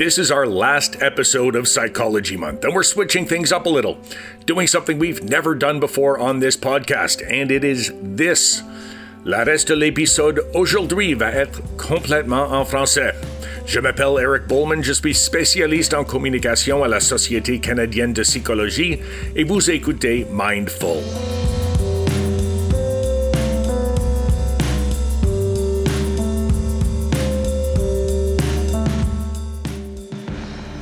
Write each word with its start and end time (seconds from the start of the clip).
This 0.00 0.18
is 0.18 0.30
our 0.30 0.46
last 0.46 1.02
episode 1.02 1.54
of 1.54 1.68
Psychology 1.68 2.36
Month, 2.36 2.64
and 2.64 2.74
we're 2.74 2.82
switching 2.82 3.26
things 3.26 3.52
up 3.52 3.66
a 3.66 3.68
little, 3.68 3.98
doing 4.46 4.66
something 4.66 4.98
we've 4.98 5.22
never 5.22 5.54
done 5.54 5.78
before 5.78 6.18
on 6.18 6.40
this 6.40 6.56
podcast, 6.56 7.22
and 7.30 7.50
it 7.50 7.62
is 7.62 7.92
this. 8.00 8.62
La 9.24 9.44
reste 9.44 9.68
de 9.68 9.74
l'épisode 9.74 10.40
aujourd'hui 10.54 11.12
va 11.12 11.30
être 11.32 11.60
complètement 11.76 12.50
en 12.50 12.64
français. 12.64 13.14
Je 13.70 13.78
m'appelle 13.78 14.16
Eric 14.20 14.48
Bowman, 14.48 14.82
je 14.82 14.92
suis 14.92 15.14
spécialiste 15.14 15.94
en 15.94 16.02
communication 16.02 16.82
à 16.82 16.88
la 16.88 16.98
Société 16.98 17.60
canadienne 17.60 18.12
de 18.12 18.22
psychologie 18.22 18.98
et 19.36 19.44
vous 19.44 19.70
écoutez 19.70 20.26
Mindful. 20.32 20.98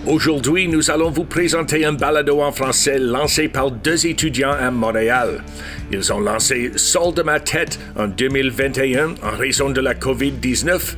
Aujourd'hui, 0.07 0.69
nous 0.69 0.91
allons 0.91 1.11
vous 1.11 1.25
présenter 1.25 1.85
un 1.85 1.93
balado 1.93 2.41
en 2.41 2.53
français 2.53 2.99
lancé 2.99 3.49
par 3.49 3.71
deux 3.71 4.07
étudiants 4.07 4.57
à 4.59 4.71
Montréal. 4.71 5.45
Ils 5.93 6.11
ont 6.11 6.21
lancé 6.21 6.73
Sol 6.77 7.13
de 7.13 7.21
ma 7.21 7.39
tête 7.39 7.79
en 7.95 8.09
2021 8.09 9.17
en 9.23 9.37
raison 9.37 9.69
de 9.69 9.83
la 9.83 9.93
COVID-19, 9.93 10.97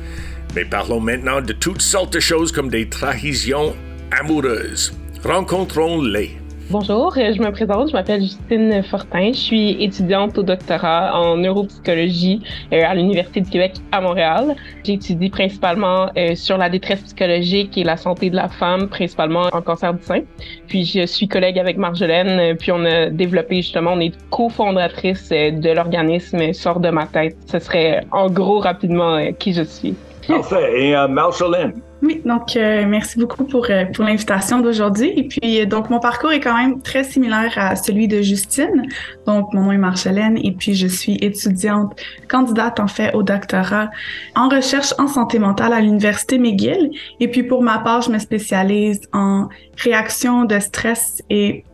mais 0.55 0.65
parlons 0.65 0.99
maintenant 0.99 1.41
de 1.41 1.53
toutes 1.53 1.81
sortes 1.81 2.13
de 2.13 2.19
choses 2.19 2.51
comme 2.51 2.69
des 2.69 2.89
trahisons 2.89 3.73
amoureuses. 4.11 4.93
Rencontrons-les. 5.23 6.41
Bonjour, 6.69 7.13
euh, 7.17 7.33
je 7.33 7.41
me 7.41 7.51
présente, 7.51 7.89
je 7.89 7.93
m'appelle 7.93 8.21
Justine 8.21 8.81
Fortin, 8.83 9.33
je 9.33 9.37
suis 9.37 9.83
étudiante 9.83 10.37
au 10.37 10.43
doctorat 10.43 11.19
en 11.19 11.35
neuropsychologie 11.35 12.41
euh, 12.71 12.83
à 12.85 12.95
l'Université 12.95 13.41
du 13.41 13.49
Québec 13.49 13.73
à 13.91 13.99
Montréal. 13.99 14.55
J'étudie 14.85 15.29
principalement 15.29 16.09
euh, 16.17 16.33
sur 16.33 16.57
la 16.57 16.69
détresse 16.69 17.01
psychologique 17.01 17.77
et 17.77 17.83
la 17.83 17.97
santé 17.97 18.29
de 18.29 18.37
la 18.37 18.47
femme, 18.47 18.87
principalement 18.87 19.49
en 19.51 19.61
cancer 19.61 19.93
du 19.93 20.01
sein. 20.01 20.21
Puis 20.69 20.85
je 20.85 21.05
suis 21.05 21.27
collègue 21.27 21.59
avec 21.59 21.75
Marjolaine, 21.75 22.55
puis 22.55 22.71
on 22.71 22.85
a 22.85 23.09
développé 23.09 23.57
justement, 23.57 23.91
on 23.93 23.99
est 23.99 24.15
cofondatrice 24.29 25.27
de 25.27 25.73
l'organisme 25.73 26.53
Sort 26.53 26.79
de 26.79 26.89
ma 26.89 27.05
tête. 27.05 27.35
Ce 27.47 27.59
serait 27.59 28.05
en 28.11 28.29
gros 28.29 28.59
rapidement 28.59 29.19
qui 29.33 29.51
je 29.51 29.63
suis. 29.63 29.93
Parfait. 30.27 30.81
Et 30.81 31.07
Marjolaine, 31.07 31.81
oui, 32.03 32.19
donc 32.25 32.55
euh, 32.55 32.85
merci 32.87 33.19
beaucoup 33.19 33.43
pour, 33.43 33.67
euh, 33.69 33.85
pour 33.85 34.03
l'invitation 34.03 34.59
d'aujourd'hui. 34.59 35.13
Et 35.15 35.27
puis, 35.27 35.61
euh, 35.61 35.65
donc, 35.65 35.91
mon 35.91 35.99
parcours 35.99 36.31
est 36.31 36.39
quand 36.39 36.55
même 36.55 36.81
très 36.81 37.03
similaire 37.03 37.53
à 37.57 37.75
celui 37.75 38.07
de 38.07 38.21
Justine. 38.23 38.87
Donc, 39.27 39.53
mon 39.53 39.65
nom 39.65 39.71
est 39.71 39.77
Marjolaine 39.77 40.37
et 40.43 40.51
puis 40.51 40.73
je 40.73 40.87
suis 40.87 41.17
étudiante, 41.21 41.95
candidate 42.27 42.79
en 42.79 42.87
fait 42.87 43.13
au 43.13 43.21
doctorat 43.21 43.91
en 44.35 44.49
recherche 44.49 44.95
en 44.97 45.07
santé 45.07 45.37
mentale 45.37 45.73
à 45.73 45.79
l'Université 45.79 46.39
McGill. 46.39 46.89
Et 47.19 47.27
puis, 47.27 47.43
pour 47.43 47.61
ma 47.61 47.77
part, 47.77 48.01
je 48.01 48.09
me 48.09 48.17
spécialise 48.17 49.01
en 49.13 49.49
réaction 49.77 50.45
de 50.45 50.57
stress 50.59 51.21
et 51.29 51.65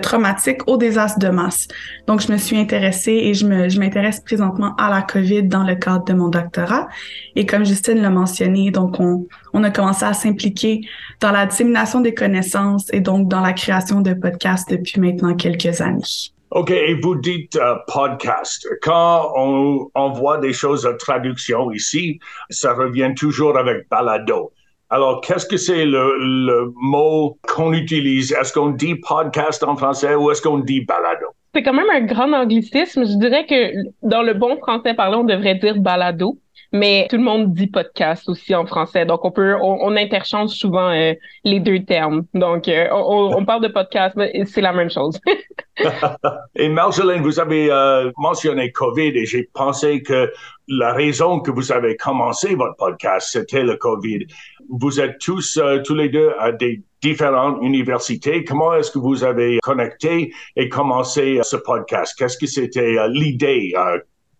traumatique 0.00 0.66
au 0.66 0.76
désastre 0.76 1.18
de 1.18 1.28
masse. 1.28 1.68
Donc, 2.06 2.20
je 2.20 2.32
me 2.32 2.36
suis 2.36 2.56
intéressée 2.56 3.12
et 3.12 3.34
je 3.34 3.46
me, 3.46 3.68
je 3.68 3.78
m'intéresse 3.78 4.20
présentement 4.20 4.74
à 4.76 4.90
la 4.90 5.02
COVID 5.02 5.44
dans 5.44 5.64
le 5.64 5.74
cadre 5.74 6.04
de 6.04 6.12
mon 6.12 6.28
doctorat. 6.28 6.88
Et 7.36 7.46
comme 7.46 7.64
Justine 7.64 8.00
l'a 8.00 8.10
mentionné, 8.10 8.70
donc 8.70 9.00
on, 9.00 9.26
on 9.52 9.64
a 9.64 9.70
commencé 9.70 10.04
à 10.04 10.12
s'impliquer 10.12 10.82
dans 11.20 11.30
la 11.30 11.46
dissémination 11.46 12.00
des 12.00 12.14
connaissances 12.14 12.92
et 12.92 13.00
donc 13.00 13.28
dans 13.28 13.40
la 13.40 13.52
création 13.52 14.00
de 14.00 14.14
podcasts 14.14 14.70
depuis 14.70 15.00
maintenant 15.00 15.34
quelques 15.34 15.80
années. 15.80 16.02
OK, 16.50 16.70
et 16.70 16.94
vous 16.94 17.14
dites 17.16 17.56
euh, 17.56 17.74
podcast. 17.86 18.66
Quand 18.80 19.32
on, 19.36 20.10
voit 20.12 20.38
des 20.38 20.54
choses 20.54 20.84
de 20.84 20.92
traduction 20.92 21.70
ici, 21.72 22.18
ça 22.48 22.72
revient 22.72 23.12
toujours 23.14 23.58
avec 23.58 23.86
balado. 23.90 24.52
Alors, 24.90 25.20
qu'est-ce 25.20 25.44
que 25.44 25.58
c'est 25.58 25.84
le, 25.84 26.72
mot 26.76 27.38
qu'on 27.46 27.74
utilise? 27.74 28.32
Est-ce 28.32 28.52
qu'on 28.52 28.70
dit 28.70 28.94
podcast 28.94 29.62
en 29.62 29.76
français 29.76 30.14
ou 30.14 30.30
est-ce 30.30 30.40
qu'on 30.40 30.60
dit 30.60 30.80
balado? 30.80 31.26
C'est 31.54 31.62
quand 31.62 31.74
même 31.74 31.90
un 31.90 32.00
grand 32.00 32.32
anglicisme. 32.32 33.04
Je 33.04 33.18
dirais 33.18 33.44
que 33.46 33.88
dans 34.02 34.22
le 34.22 34.32
bon 34.32 34.56
français 34.58 34.94
parlé, 34.94 35.16
on 35.16 35.24
devrait 35.24 35.56
dire 35.56 35.76
balado, 35.76 36.38
mais 36.72 37.06
tout 37.10 37.16
le 37.16 37.22
monde 37.22 37.52
dit 37.52 37.66
podcast 37.66 38.28
aussi 38.30 38.54
en 38.54 38.64
français. 38.64 39.04
Donc, 39.04 39.24
on 39.26 39.30
peut, 39.30 39.56
on, 39.60 39.94
interchange 39.94 40.50
souvent 40.50 40.90
euh, 40.90 41.12
les 41.44 41.60
deux 41.60 41.84
termes. 41.84 42.24
Donc, 42.32 42.68
euh, 42.68 42.88
on, 42.90 43.44
parle 43.44 43.62
de 43.62 43.68
podcast, 43.68 44.14
mais 44.16 44.42
c'est 44.46 44.62
la 44.62 44.72
même 44.72 44.90
chose. 44.90 45.18
et 46.56 46.68
Marceline, 46.68 47.22
vous 47.22 47.38
avez 47.40 47.70
euh, 47.70 48.10
mentionné 48.16 48.72
COVID 48.72 49.16
et 49.16 49.26
j'ai 49.26 49.48
pensé 49.52 50.02
que 50.02 50.30
la 50.66 50.92
raison 50.92 51.40
que 51.40 51.50
vous 51.50 51.72
avez 51.72 51.96
commencé 51.96 52.54
votre 52.54 52.76
podcast, 52.76 53.28
c'était 53.32 53.62
le 53.62 53.76
COVID 53.76 54.26
vous 54.68 55.00
êtes 55.00 55.18
tous, 55.18 55.56
euh, 55.56 55.80
tous 55.84 55.94
les 55.94 56.08
deux 56.08 56.30
à 56.38 56.52
des 56.52 56.82
différentes 57.02 57.58
universités. 57.62 58.44
Comment 58.44 58.74
est-ce 58.74 58.90
que 58.90 58.98
vous 58.98 59.24
avez 59.24 59.58
connecté 59.62 60.32
et 60.56 60.68
commencé 60.68 61.38
euh, 61.38 61.42
ce 61.42 61.56
podcast? 61.56 62.14
Qu'est-ce 62.18 62.36
que 62.36 62.46
c'était 62.46 62.98
euh, 62.98 63.08
l'idée 63.08 63.72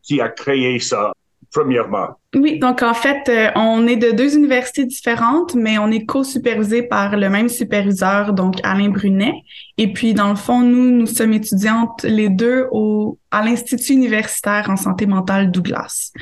qui 0.03 0.21
a 0.21 0.29
créé 0.29 0.79
ça? 0.79 1.13
Premièrement? 1.51 2.09
Oui, 2.35 2.59
donc 2.59 2.83
en 2.83 2.93
fait, 2.93 3.31
on 3.57 3.87
est 3.87 3.97
de 3.97 4.11
deux 4.11 4.37
universités 4.37 4.85
différentes, 4.85 5.55
mais 5.55 5.79
on 5.79 5.91
est 5.91 6.05
co-supervisé 6.05 6.83
par 6.83 7.17
le 7.17 7.31
même 7.31 7.49
superviseur, 7.49 8.35
donc 8.35 8.57
Alain 8.65 8.91
Brunet. 8.91 9.33
Et 9.79 9.91
puis, 9.95 10.13
dans 10.13 10.29
le 10.29 10.37
fond, 10.37 10.61
nous, 10.61 10.91
nous 10.91 11.07
sommes 11.07 11.33
étudiantes 11.33 12.03
les 12.03 12.29
deux 12.29 12.67
au, 12.71 13.19
à 13.31 13.43
l'Institut 13.43 13.95
universitaire 13.95 14.67
en 14.69 14.77
santé 14.77 15.07
mentale 15.07 15.51
Douglas. 15.51 16.13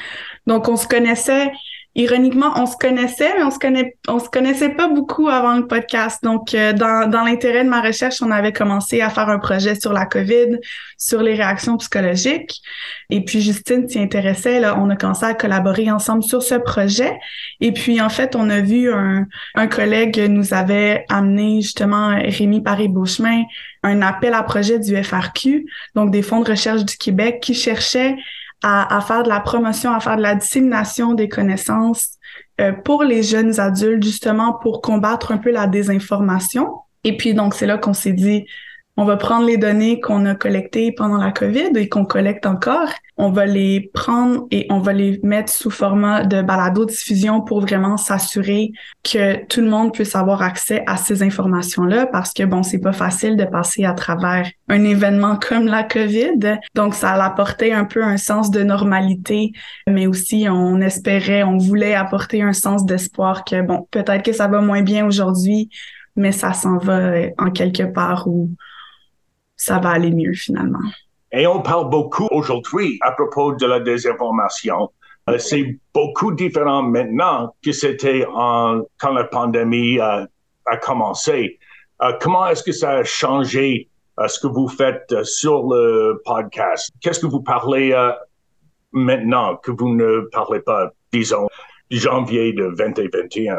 Donc, 0.47 0.69
on 0.69 0.77
se 0.77 0.87
connaissait 0.87 1.51
ironiquement, 1.97 2.53
on 2.57 2.67
se 2.67 2.77
connaissait, 2.77 3.35
mais 3.37 3.43
on 3.43 3.51
se 3.51 3.59
connaît, 3.59 3.97
on 4.07 4.19
se 4.19 4.29
connaissait 4.29 4.69
pas 4.69 4.87
beaucoup 4.87 5.29
avant 5.29 5.57
le 5.57 5.67
podcast. 5.67 6.23
Donc, 6.23 6.55
euh, 6.55 6.75
dans, 6.75 7.11
dans 7.11 7.23
l'intérêt 7.25 7.65
de 7.65 7.71
ma 7.71 7.81
recherche, 7.81 8.23
on 8.23 8.31
avait 8.31 8.53
commencé 8.53 9.01
à 9.01 9.09
faire 9.09 9.31
un 9.31 9.39
projet 9.39 9.75
sur 9.75 9.95
la 9.95 10.05
COVID, 10.05 10.59
sur 10.99 11.23
les 11.23 11.35
réactions 11.35 11.79
psychologiques. 11.79 12.61
Et 13.09 13.25
puis, 13.25 13.41
Justine 13.41 13.89
s'y 13.89 13.99
intéressait. 13.99 14.61
Là, 14.61 14.79
on 14.79 14.91
a 14.91 14.97
commencé 14.97 15.25
à 15.25 15.33
collaborer 15.33 15.91
ensemble 15.91 16.23
sur 16.23 16.43
ce 16.43 16.57
projet. 16.57 17.19
Et 17.61 17.73
puis, 17.73 18.01
en 18.01 18.11
fait, 18.11 18.37
on 18.37 18.51
a 18.51 18.61
vu 18.61 18.93
un, 18.93 19.27
un 19.55 19.67
collègue 19.67 20.21
nous 20.29 20.53
avait 20.53 21.07
amené 21.09 21.63
justement 21.63 22.09
Rémi 22.09 22.61
Paris-Beauchemin 22.61 23.45
un 23.83 24.03
appel 24.03 24.35
à 24.35 24.43
projet 24.43 24.79
du 24.79 25.03
FRQ, 25.03 25.67
donc 25.95 26.11
des 26.11 26.23
fonds 26.23 26.41
de 26.41 26.51
recherche 26.51 26.85
du 26.85 26.97
Québec 26.97 27.39
qui 27.41 27.55
cherchaient 27.55 28.17
à, 28.63 29.01
faire 29.01 29.23
de 29.23 29.29
la 29.29 29.41
promotion, 29.41 29.93
à 29.93 30.01
faire 30.01 30.17
de 30.17 30.23
la 30.23 30.35
dissémination 30.35 31.15
des 31.15 31.29
connaissances 31.29 32.13
euh, 32.61 32.73
pour 32.73 33.05
les 33.05 33.23
jeunes 33.23 33.61
adultes, 33.61 34.03
justement 34.03 34.55
pour 34.55 34.81
combattre 34.81 35.33
un 35.33 35.39
peu 35.39 35.51
la 35.51 35.67
désinformation. 35.67 36.69
Et 37.05 37.17
puis 37.17 37.35
donc 37.35 37.55
c'est 37.55 37.67
là 37.67 37.79
qu'on 37.79 37.95
s'est 37.95 38.13
dit, 38.13 38.47
on 38.99 39.05
va 39.05 39.17
prendre 39.17 39.47
les 39.47 39.59
données 39.59 40.01
qu'on 40.01 40.25
a 40.25 40.35
collectées 40.35 40.91
pendant 40.91 41.19
la 41.19 41.31
COVID 41.31 41.71
et 41.77 41.89
qu'on 41.89 42.07
collecte 42.07 42.47
encore. 42.47 42.89
On 43.19 43.31
va 43.31 43.45
les 43.45 43.91
prendre 43.93 44.47
et 44.51 44.67
on 44.71 44.79
va 44.79 44.95
les 44.95 45.21
mettre 45.23 45.53
sous 45.53 45.71
format 45.71 46.25
de 46.25 46.41
balado-diffusion 46.41 47.43
pour 47.43 47.61
vraiment 47.61 47.99
s'assurer 47.99 48.73
que 49.03 49.45
tout 49.47 49.61
le 49.61 49.69
monde 49.69 49.93
puisse 49.93 50.17
avoir 50.17 50.41
accès 50.41 50.83
à 50.87 50.97
ces 50.97 51.23
informations-là 51.23 52.07
parce 52.07 52.33
que 52.33 52.43
bon, 52.45 52.63
c'est 52.63 52.81
pas 52.81 52.93
facile 52.93 53.37
de 53.37 53.45
passer 53.45 53.85
à 53.85 53.93
travers 53.93 54.51
un 54.69 54.85
événement 54.85 55.39
comme 55.49 55.67
la 55.67 55.83
COVID. 55.83 56.59
Donc, 56.75 56.95
ça 56.95 57.11
a 57.11 57.25
apporté 57.25 57.75
un 57.75 57.85
peu 57.85 58.03
un 58.03 58.17
sens 58.17 58.51
de 58.51 58.63
normalité, 58.63 59.53
mais 59.87 60.07
aussi 60.07 60.47
on 60.49 60.81
espérait, 60.81 61.43
on 61.43 61.59
voulait 61.59 61.95
apporter 61.95 62.41
un 62.41 62.55
sens 62.55 62.87
d'espoir 62.87 63.45
que 63.45 63.61
bon, 63.61 63.87
peut-être 63.91 64.23
que 64.23 64.33
ça 64.33 64.49
va 64.49 64.63
moins 64.63 64.83
bien 64.83 65.07
aujourd'hui, 65.07 65.69
mais 66.17 66.33
ça 66.33 66.55
s'en 66.55 66.79
va 66.79 67.13
en 67.39 67.51
quelque 67.51 67.83
part 67.83 68.27
où 68.27 68.51
ça 69.57 69.79
va 69.79 69.91
aller 69.91 70.11
mieux 70.11 70.35
finalement. 70.35 70.81
Et 71.33 71.47
on 71.47 71.61
parle 71.61 71.91
beaucoup 71.91 72.29
aujourd'hui 72.31 72.99
à 73.03 73.13
propos 73.13 73.55
de 73.55 73.67
la 73.67 73.81
désinformation. 73.81 74.91
Euh, 75.29 75.39
c'est 75.39 75.79
beaucoup 75.93 76.33
différent 76.33 76.83
maintenant 76.83 77.55
que 77.65 77.73
c'était 77.73 78.25
quand 78.27 79.13
la 79.13 79.25
pandémie 79.25 79.99
a 79.99 80.27
commencé. 80.83 81.59
Euh, 82.03 82.13
comment 82.21 82.47
est-ce 82.47 82.63
que 82.63 82.73
ça 82.73 82.91
a 82.91 83.05
changé 83.05 83.89
euh, 84.21 84.29
ce 84.29 84.39
que 84.39 84.47
vous 84.47 84.69
faites 84.69 85.25
sur 85.25 85.67
le 85.67 86.23
podcast? 86.25 86.91
Qu'est-ce 87.01 87.21
que 87.21 87.27
vous 87.27 87.43
parlez 87.43 87.95
maintenant 88.93 89.57
que 89.57 89.73
vous 89.73 89.95
ne 89.95 90.29
parlez 90.33 90.61
pas, 90.61 90.91
disons, 91.13 91.49
janvier 91.91 92.53
de 92.53 92.75
2021? 92.77 93.57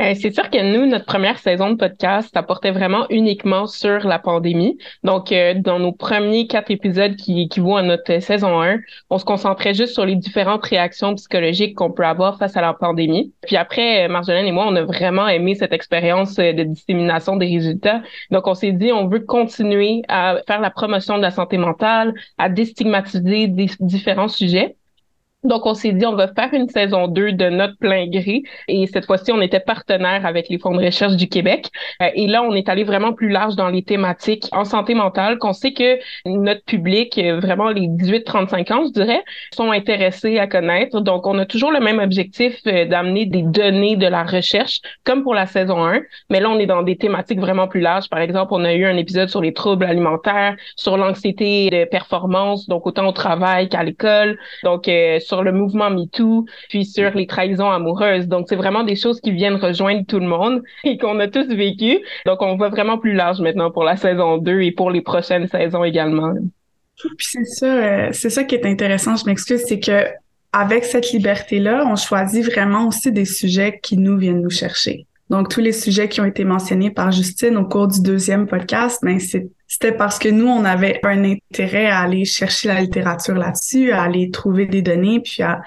Euh, 0.00 0.12
c'est 0.20 0.32
sûr 0.32 0.50
que 0.50 0.60
nous, 0.60 0.86
notre 0.86 1.04
première 1.04 1.38
saison 1.38 1.70
de 1.70 1.76
podcast, 1.76 2.28
ça 2.34 2.42
portait 2.42 2.72
vraiment 2.72 3.06
uniquement 3.10 3.68
sur 3.68 4.00
la 4.00 4.18
pandémie. 4.18 4.76
Donc, 5.04 5.30
euh, 5.30 5.54
dans 5.54 5.78
nos 5.78 5.92
premiers 5.92 6.48
quatre 6.48 6.72
épisodes 6.72 7.14
qui 7.14 7.42
équivaut 7.42 7.76
à 7.76 7.82
notre 7.82 8.18
saison 8.18 8.60
1, 8.60 8.78
on 9.10 9.18
se 9.18 9.24
concentrait 9.24 9.72
juste 9.72 9.94
sur 9.94 10.04
les 10.04 10.16
différentes 10.16 10.64
réactions 10.64 11.14
psychologiques 11.14 11.76
qu'on 11.76 11.92
peut 11.92 12.04
avoir 12.04 12.38
face 12.38 12.56
à 12.56 12.60
la 12.60 12.74
pandémie. 12.74 13.32
Puis 13.42 13.56
après, 13.56 14.06
euh, 14.06 14.08
Marjolaine 14.08 14.46
et 14.46 14.52
moi, 14.52 14.66
on 14.66 14.74
a 14.74 14.82
vraiment 14.82 15.28
aimé 15.28 15.54
cette 15.54 15.72
expérience 15.72 16.34
de 16.34 16.64
dissémination 16.64 17.36
des 17.36 17.46
résultats. 17.46 18.02
Donc, 18.32 18.48
on 18.48 18.54
s'est 18.54 18.72
dit, 18.72 18.90
on 18.90 19.06
veut 19.06 19.20
continuer 19.20 20.02
à 20.08 20.38
faire 20.48 20.60
la 20.60 20.70
promotion 20.70 21.18
de 21.18 21.22
la 21.22 21.30
santé 21.30 21.56
mentale, 21.56 22.14
à 22.36 22.48
déstigmatiser 22.48 23.46
des 23.46 23.68
différents 23.78 24.28
sujets. 24.28 24.74
Donc, 25.44 25.66
on 25.66 25.74
s'est 25.74 25.92
dit, 25.92 26.06
on 26.06 26.14
va 26.14 26.28
faire 26.28 26.52
une 26.54 26.68
saison 26.68 27.06
2 27.06 27.32
de 27.32 27.50
notre 27.50 27.76
plein 27.76 28.06
gré. 28.08 28.42
Et 28.66 28.86
cette 28.86 29.04
fois-ci, 29.04 29.30
on 29.30 29.42
était 29.42 29.60
partenaire 29.60 30.24
avec 30.24 30.48
les 30.48 30.58
fonds 30.58 30.74
de 30.74 30.82
recherche 30.82 31.16
du 31.16 31.28
Québec. 31.28 31.68
Euh, 32.02 32.08
et 32.14 32.26
là, 32.26 32.42
on 32.42 32.54
est 32.54 32.68
allé 32.70 32.82
vraiment 32.82 33.12
plus 33.12 33.28
large 33.28 33.54
dans 33.54 33.68
les 33.68 33.82
thématiques 33.82 34.46
en 34.52 34.64
santé 34.64 34.94
mentale, 34.94 35.38
qu'on 35.38 35.52
sait 35.52 35.74
que 35.74 35.98
notre 36.24 36.64
public, 36.64 37.18
euh, 37.18 37.40
vraiment 37.40 37.68
les 37.68 37.88
18-35 37.88 38.72
ans, 38.72 38.84
je 38.86 38.92
dirais, 38.92 39.22
sont 39.52 39.70
intéressés 39.70 40.38
à 40.38 40.46
connaître. 40.46 41.00
Donc, 41.00 41.26
on 41.26 41.38
a 41.38 41.44
toujours 41.44 41.72
le 41.72 41.80
même 41.80 41.98
objectif 41.98 42.56
euh, 42.66 42.86
d'amener 42.86 43.26
des 43.26 43.42
données 43.42 43.96
de 43.96 44.06
la 44.06 44.24
recherche, 44.24 44.80
comme 45.04 45.22
pour 45.22 45.34
la 45.34 45.46
saison 45.46 45.84
1. 45.84 46.00
Mais 46.30 46.40
là, 46.40 46.48
on 46.48 46.58
est 46.58 46.66
dans 46.66 46.82
des 46.82 46.96
thématiques 46.96 47.40
vraiment 47.40 47.68
plus 47.68 47.80
larges. 47.80 48.08
Par 48.08 48.20
exemple, 48.20 48.52
on 48.54 48.64
a 48.64 48.72
eu 48.72 48.86
un 48.86 48.96
épisode 48.96 49.28
sur 49.28 49.42
les 49.42 49.52
troubles 49.52 49.84
alimentaires, 49.84 50.56
sur 50.76 50.96
l'anxiété 50.96 51.68
de 51.68 51.84
performance, 51.84 52.66
donc 52.66 52.86
autant 52.86 53.06
au 53.06 53.12
travail 53.12 53.68
qu'à 53.68 53.82
l'école. 53.82 54.38
Donc, 54.62 54.88
sur 55.20 55.33
sur 55.34 55.42
le 55.42 55.52
mouvement 55.52 55.90
MeToo, 55.90 56.46
puis 56.68 56.84
sur 56.84 57.10
les 57.14 57.26
trahisons 57.26 57.70
amoureuses. 57.70 58.28
Donc, 58.28 58.46
c'est 58.48 58.56
vraiment 58.56 58.84
des 58.84 58.96
choses 58.96 59.20
qui 59.20 59.32
viennent 59.32 59.56
rejoindre 59.56 60.06
tout 60.06 60.20
le 60.20 60.26
monde 60.26 60.62
et 60.84 60.96
qu'on 60.96 61.18
a 61.20 61.28
tous 61.28 61.48
vécu. 61.48 61.98
Donc, 62.24 62.40
on 62.42 62.56
va 62.56 62.68
vraiment 62.68 62.98
plus 62.98 63.14
large 63.14 63.40
maintenant 63.40 63.70
pour 63.70 63.84
la 63.84 63.96
saison 63.96 64.38
2 64.38 64.60
et 64.60 64.72
pour 64.72 64.90
les 64.90 65.00
prochaines 65.00 65.48
saisons 65.48 65.84
également. 65.84 66.34
Puis 66.96 67.26
c'est 67.32 67.44
ça, 67.44 67.66
euh, 67.66 68.08
c'est 68.12 68.30
ça 68.30 68.44
qui 68.44 68.54
est 68.54 68.66
intéressant, 68.66 69.16
je 69.16 69.26
m'excuse, 69.26 69.64
c'est 69.66 69.80
que 69.80 70.06
avec 70.52 70.84
cette 70.84 71.10
liberté-là, 71.10 71.84
on 71.90 71.96
choisit 71.96 72.44
vraiment 72.44 72.86
aussi 72.86 73.10
des 73.10 73.24
sujets 73.24 73.80
qui 73.82 73.96
nous 73.96 74.16
viennent 74.16 74.42
nous 74.42 74.50
chercher. 74.50 75.06
Donc, 75.28 75.48
tous 75.48 75.60
les 75.60 75.72
sujets 75.72 76.08
qui 76.08 76.20
ont 76.20 76.24
été 76.24 76.44
mentionnés 76.44 76.90
par 76.90 77.10
Justine 77.10 77.56
au 77.56 77.64
cours 77.64 77.88
du 77.88 78.00
deuxième 78.00 78.46
podcast, 78.46 79.00
ben, 79.02 79.18
c'était 79.74 79.96
parce 79.96 80.20
que 80.20 80.28
nous, 80.28 80.46
on 80.46 80.64
avait 80.64 81.00
un 81.02 81.24
intérêt 81.24 81.86
à 81.86 82.02
aller 82.02 82.24
chercher 82.24 82.68
la 82.68 82.80
littérature 82.80 83.34
là-dessus, 83.34 83.90
à 83.90 84.02
aller 84.02 84.30
trouver 84.30 84.66
des 84.66 84.82
données, 84.82 85.18
puis 85.18 85.42
à 85.42 85.62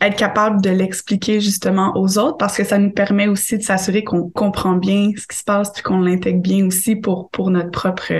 être 0.00 0.16
capable 0.16 0.62
de 0.62 0.70
l'expliquer 0.70 1.40
justement 1.40 1.92
aux 1.94 2.16
autres 2.16 2.38
parce 2.38 2.56
que 2.56 2.64
ça 2.64 2.78
nous 2.78 2.90
permet 2.90 3.28
aussi 3.28 3.58
de 3.58 3.62
s'assurer 3.62 4.02
qu'on 4.02 4.30
comprend 4.30 4.76
bien 4.76 5.10
ce 5.14 5.26
qui 5.26 5.36
se 5.36 5.44
passe 5.44 5.70
puis 5.74 5.82
qu'on 5.82 6.00
l'intègre 6.00 6.40
bien 6.40 6.66
aussi 6.66 6.96
pour 6.96 7.28
pour 7.28 7.50
notre 7.50 7.70
propre 7.70 8.10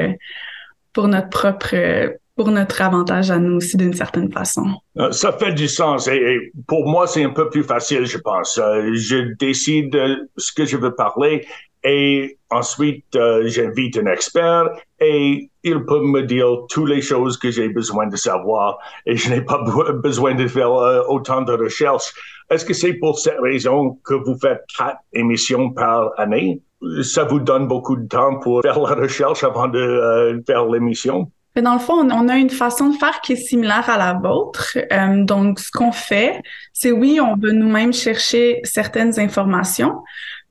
pour 0.93 1.09
notre 1.09 1.31
propre 1.31 2.19
pour 2.37 2.51
notre 2.51 2.83
avantage 2.83 3.31
à 3.31 3.39
nous 3.39 3.57
aussi 3.57 3.79
d'une 3.79 3.95
certaine 3.95 4.31
façon. 4.31 4.67
Euh, 4.99 5.11
ça 5.11 5.33
fait 5.33 5.55
du 5.55 5.69
sens 5.69 6.07
et, 6.07 6.53
pour 6.67 6.87
moi 6.87 7.07
c'est 7.07 7.25
un 7.25 7.31
peu 7.31 7.49
plus 7.49 7.65
facile 7.65 8.05
je 8.05 8.19
pense. 8.19 8.59
Euh, 8.59 8.91
je 8.93 9.35
décide 9.39 9.99
ce 10.37 10.53
que 10.53 10.67
je 10.67 10.77
veux 10.77 10.95
parler 10.95 11.47
et 11.85 12.39
ensuite 12.51 13.17
euh, 13.17 13.47
j'invite 13.47 13.97
un 13.97 14.07
expert 14.07 14.69
et 15.01 15.51
il 15.63 15.85
peut 15.85 16.03
me 16.03 16.23
dire 16.23 16.47
toutes 16.69 16.89
les 16.89 17.01
choses 17.01 17.39
que 17.39 17.51
j'ai 17.51 17.69
besoin 17.69 18.07
de 18.07 18.17
savoir 18.17 18.79
et 19.07 19.17
je 19.17 19.31
n'ai 19.31 19.41
pas 19.41 19.63
besoin 20.03 20.35
de 20.35 20.47
faire 20.47 20.71
autant 21.09 21.43
de 21.43 21.53
recherches. 21.53 22.13
Est-ce 22.51 22.65
que 22.65 22.75
c'est 22.75 22.95
pour 22.95 23.19
cette 23.19 23.41
raison 23.41 23.99
que 24.05 24.15
vous 24.15 24.37
faites 24.39 24.63
quatre 24.77 24.99
émissions 25.13 25.71
par 25.71 26.11
année? 26.19 26.61
Ça 27.03 27.25
vous 27.25 27.41
donne 27.41 27.69
beaucoup 27.69 27.97
de 27.97 28.09
temps 28.09 28.39
pour 28.41 28.63
faire 28.63 28.81
la 28.81 28.95
recherche 28.95 29.45
avant 29.45 29.69
de 29.69 30.43
faire 30.47 30.67
l'émission? 30.67 31.31
Mais 31.57 31.63
dans 31.63 31.73
le 31.73 31.81
fond, 31.81 32.09
on 32.09 32.29
a 32.29 32.37
une 32.37 32.51
façon 32.51 32.91
de 32.91 32.97
faire 32.97 33.21
qui 33.21 33.33
est 33.33 33.37
similaire 33.37 33.91
à 33.91 33.99
la 33.99 34.15
vôtre. 34.15 34.79
Euh, 34.93 35.25
donc, 35.25 35.59
ce 35.59 35.71
qu'on 35.73 35.91
fait, 35.91 36.41
c'est 36.73 36.93
oui, 36.93 37.21
on 37.21 37.37
veut 37.37 37.53
nous-mêmes 37.53 37.93
chercher 37.93 38.61
certaines 38.63 39.19
informations, 39.19 39.95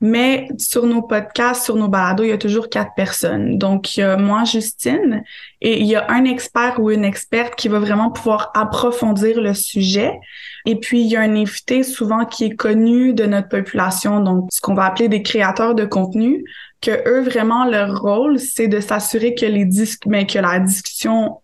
mais 0.00 0.48
sur 0.58 0.86
nos 0.86 1.02
podcasts, 1.02 1.64
sur 1.64 1.76
nos 1.76 1.88
balados, 1.88 2.24
il 2.24 2.30
y 2.30 2.32
a 2.32 2.38
toujours 2.38 2.70
quatre 2.70 2.94
personnes. 2.94 3.58
Donc, 3.58 3.96
il 3.96 4.00
y 4.00 4.02
a 4.02 4.16
moi, 4.16 4.44
Justine, 4.44 5.22
et 5.60 5.80
il 5.80 5.86
y 5.86 5.94
a 5.94 6.10
un 6.10 6.24
expert 6.24 6.80
ou 6.80 6.90
une 6.90 7.04
experte 7.04 7.54
qui 7.54 7.68
va 7.68 7.78
vraiment 7.78 8.10
pouvoir 8.10 8.50
approfondir 8.54 9.40
le 9.40 9.52
sujet. 9.52 10.18
Et 10.64 10.76
puis, 10.76 11.02
il 11.02 11.06
y 11.08 11.16
a 11.16 11.20
un 11.20 11.36
invité 11.36 11.82
souvent 11.82 12.24
qui 12.24 12.44
est 12.44 12.56
connu 12.56 13.12
de 13.12 13.26
notre 13.26 13.48
population, 13.48 14.20
donc 14.20 14.48
ce 14.50 14.60
qu'on 14.60 14.74
va 14.74 14.84
appeler 14.84 15.08
des 15.08 15.22
créateurs 15.22 15.74
de 15.74 15.84
contenu, 15.84 16.44
que 16.80 17.06
eux, 17.06 17.20
vraiment, 17.20 17.66
leur 17.66 18.00
rôle, 18.00 18.38
c'est 18.38 18.68
de 18.68 18.80
s'assurer 18.80 19.34
que 19.34 19.44
les 19.44 19.66
disques, 19.66 20.06
mais 20.06 20.26
que 20.26 20.38
la 20.38 20.60
discussion 20.60 21.42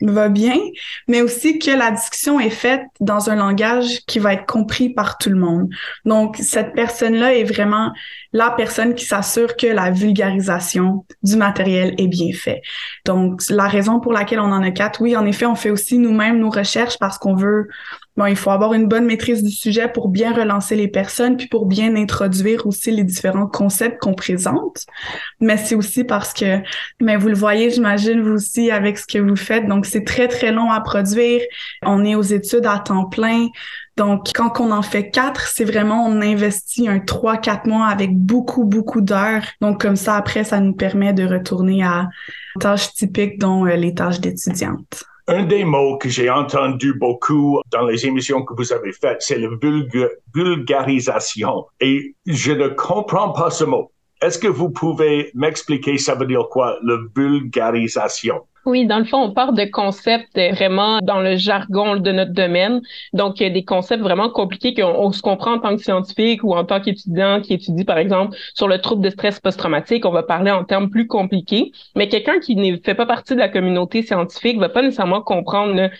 va 0.00 0.28
bien, 0.28 0.58
mais 1.08 1.22
aussi 1.22 1.58
que 1.58 1.70
la 1.70 1.90
discussion 1.90 2.40
est 2.40 2.50
faite 2.50 2.82
dans 3.00 3.30
un 3.30 3.36
langage 3.36 4.00
qui 4.06 4.18
va 4.18 4.34
être 4.34 4.46
compris 4.46 4.90
par 4.90 5.18
tout 5.18 5.30
le 5.30 5.36
monde. 5.36 5.68
Donc, 6.04 6.36
cette 6.38 6.74
personne-là 6.74 7.34
est 7.34 7.44
vraiment 7.44 7.92
la 8.32 8.50
personne 8.50 8.94
qui 8.94 9.04
s'assure 9.04 9.56
que 9.56 9.66
la 9.66 9.90
vulgarisation 9.90 11.06
du 11.22 11.36
matériel 11.36 11.94
est 11.98 12.08
bien 12.08 12.32
faite. 12.32 12.62
Donc, 13.04 13.40
la 13.48 13.68
raison 13.68 14.00
pour 14.00 14.12
laquelle 14.12 14.40
on 14.40 14.52
en 14.52 14.62
a 14.62 14.70
quatre, 14.70 15.00
oui, 15.00 15.16
en 15.16 15.26
effet, 15.26 15.46
on 15.46 15.54
fait 15.54 15.70
aussi 15.70 15.98
nous-mêmes 15.98 16.38
nos 16.38 16.50
recherches 16.50 16.98
parce 16.98 17.18
qu'on 17.18 17.36
veut 17.36 17.68
Bon, 18.16 18.26
il 18.26 18.36
faut 18.36 18.50
avoir 18.50 18.74
une 18.74 18.86
bonne 18.86 19.06
maîtrise 19.06 19.42
du 19.42 19.50
sujet 19.50 19.88
pour 19.88 20.08
bien 20.08 20.32
relancer 20.32 20.76
les 20.76 20.86
personnes, 20.86 21.36
puis 21.36 21.48
pour 21.48 21.66
bien 21.66 21.96
introduire 21.96 22.64
aussi 22.64 22.92
les 22.92 23.02
différents 23.02 23.48
concepts 23.48 24.00
qu'on 24.00 24.14
présente. 24.14 24.86
Mais 25.40 25.56
c'est 25.56 25.74
aussi 25.74 26.04
parce 26.04 26.32
que, 26.32 26.60
mais 27.00 27.16
vous 27.16 27.28
le 27.28 27.34
voyez, 27.34 27.70
j'imagine, 27.70 28.22
vous 28.22 28.34
aussi, 28.34 28.70
avec 28.70 28.98
ce 28.98 29.06
que 29.06 29.18
vous 29.18 29.34
faites. 29.34 29.66
Donc, 29.66 29.84
c'est 29.84 30.04
très, 30.04 30.28
très 30.28 30.52
long 30.52 30.70
à 30.70 30.80
produire. 30.80 31.40
On 31.82 32.04
est 32.04 32.14
aux 32.14 32.22
études 32.22 32.66
à 32.66 32.78
temps 32.78 33.06
plein. 33.06 33.48
Donc, 33.96 34.30
quand 34.32 34.60
on 34.60 34.70
en 34.70 34.82
fait 34.82 35.10
quatre, 35.10 35.48
c'est 35.48 35.64
vraiment, 35.64 36.06
on 36.06 36.20
investit 36.20 36.88
un 36.88 37.00
trois, 37.00 37.36
quatre 37.36 37.66
mois 37.66 37.86
avec 37.86 38.16
beaucoup, 38.16 38.64
beaucoup 38.64 39.00
d'heures. 39.00 39.44
Donc, 39.60 39.80
comme 39.80 39.96
ça, 39.96 40.16
après, 40.16 40.44
ça 40.44 40.60
nous 40.60 40.72
permet 40.72 41.12
de 41.12 41.26
retourner 41.26 41.82
à 41.82 42.08
tâches 42.60 42.92
typiques, 42.92 43.40
dont 43.40 43.66
euh, 43.66 43.74
les 43.74 43.94
tâches 43.94 44.20
d'étudiante. 44.20 45.04
Un 45.26 45.44
des 45.44 45.64
mots 45.64 45.96
que 45.96 46.10
j'ai 46.10 46.28
entendu 46.28 46.92
beaucoup 46.92 47.62
dans 47.72 47.86
les 47.86 48.04
émissions 48.04 48.44
que 48.44 48.52
vous 48.52 48.74
avez 48.74 48.92
faites, 48.92 49.22
c'est 49.22 49.38
la 49.38 49.48
vulgarisation. 50.34 51.64
Et 51.80 52.14
je 52.26 52.52
ne 52.52 52.68
comprends 52.68 53.32
pas 53.32 53.50
ce 53.50 53.64
mot. 53.64 53.90
Est-ce 54.20 54.38
que 54.38 54.48
vous 54.48 54.68
pouvez 54.68 55.30
m'expliquer 55.34 55.96
ça 55.96 56.14
veut 56.14 56.26
dire 56.26 56.48
quoi, 56.50 56.78
la 56.82 56.98
vulgarisation? 57.16 58.42
Oui, 58.66 58.86
dans 58.86 58.98
le 58.98 59.04
fond, 59.04 59.18
on 59.18 59.30
part 59.30 59.52
de 59.52 59.64
concepts 59.64 60.38
vraiment 60.52 60.98
dans 61.02 61.20
le 61.20 61.36
jargon 61.36 61.96
de 61.96 62.12
notre 62.12 62.32
domaine. 62.32 62.80
Donc, 63.12 63.36
des 63.36 63.64
concepts 63.64 64.02
vraiment 64.02 64.30
compliqués 64.30 64.72
qu'on 64.72 65.12
se 65.12 65.20
comprend 65.20 65.56
en 65.56 65.58
tant 65.58 65.76
que 65.76 65.82
scientifique 65.82 66.42
ou 66.42 66.54
en 66.54 66.64
tant 66.64 66.80
qu'étudiant 66.80 67.42
qui 67.42 67.52
étudie, 67.52 67.84
par 67.84 67.98
exemple, 67.98 68.34
sur 68.54 68.66
le 68.66 68.80
trouble 68.80 69.02
de 69.02 69.10
stress 69.10 69.38
post-traumatique. 69.38 70.06
On 70.06 70.10
va 70.12 70.22
parler 70.22 70.50
en 70.50 70.64
termes 70.64 70.88
plus 70.88 71.06
compliqués. 71.06 71.72
Mais 71.94 72.08
quelqu'un 72.08 72.38
qui 72.40 72.56
ne 72.56 72.78
fait 72.78 72.94
pas 72.94 73.04
partie 73.04 73.34
de 73.34 73.40
la 73.40 73.50
communauté 73.50 74.00
scientifique 74.00 74.58
va 74.58 74.70
pas 74.70 74.80
nécessairement 74.80 75.20
comprendre 75.20 75.90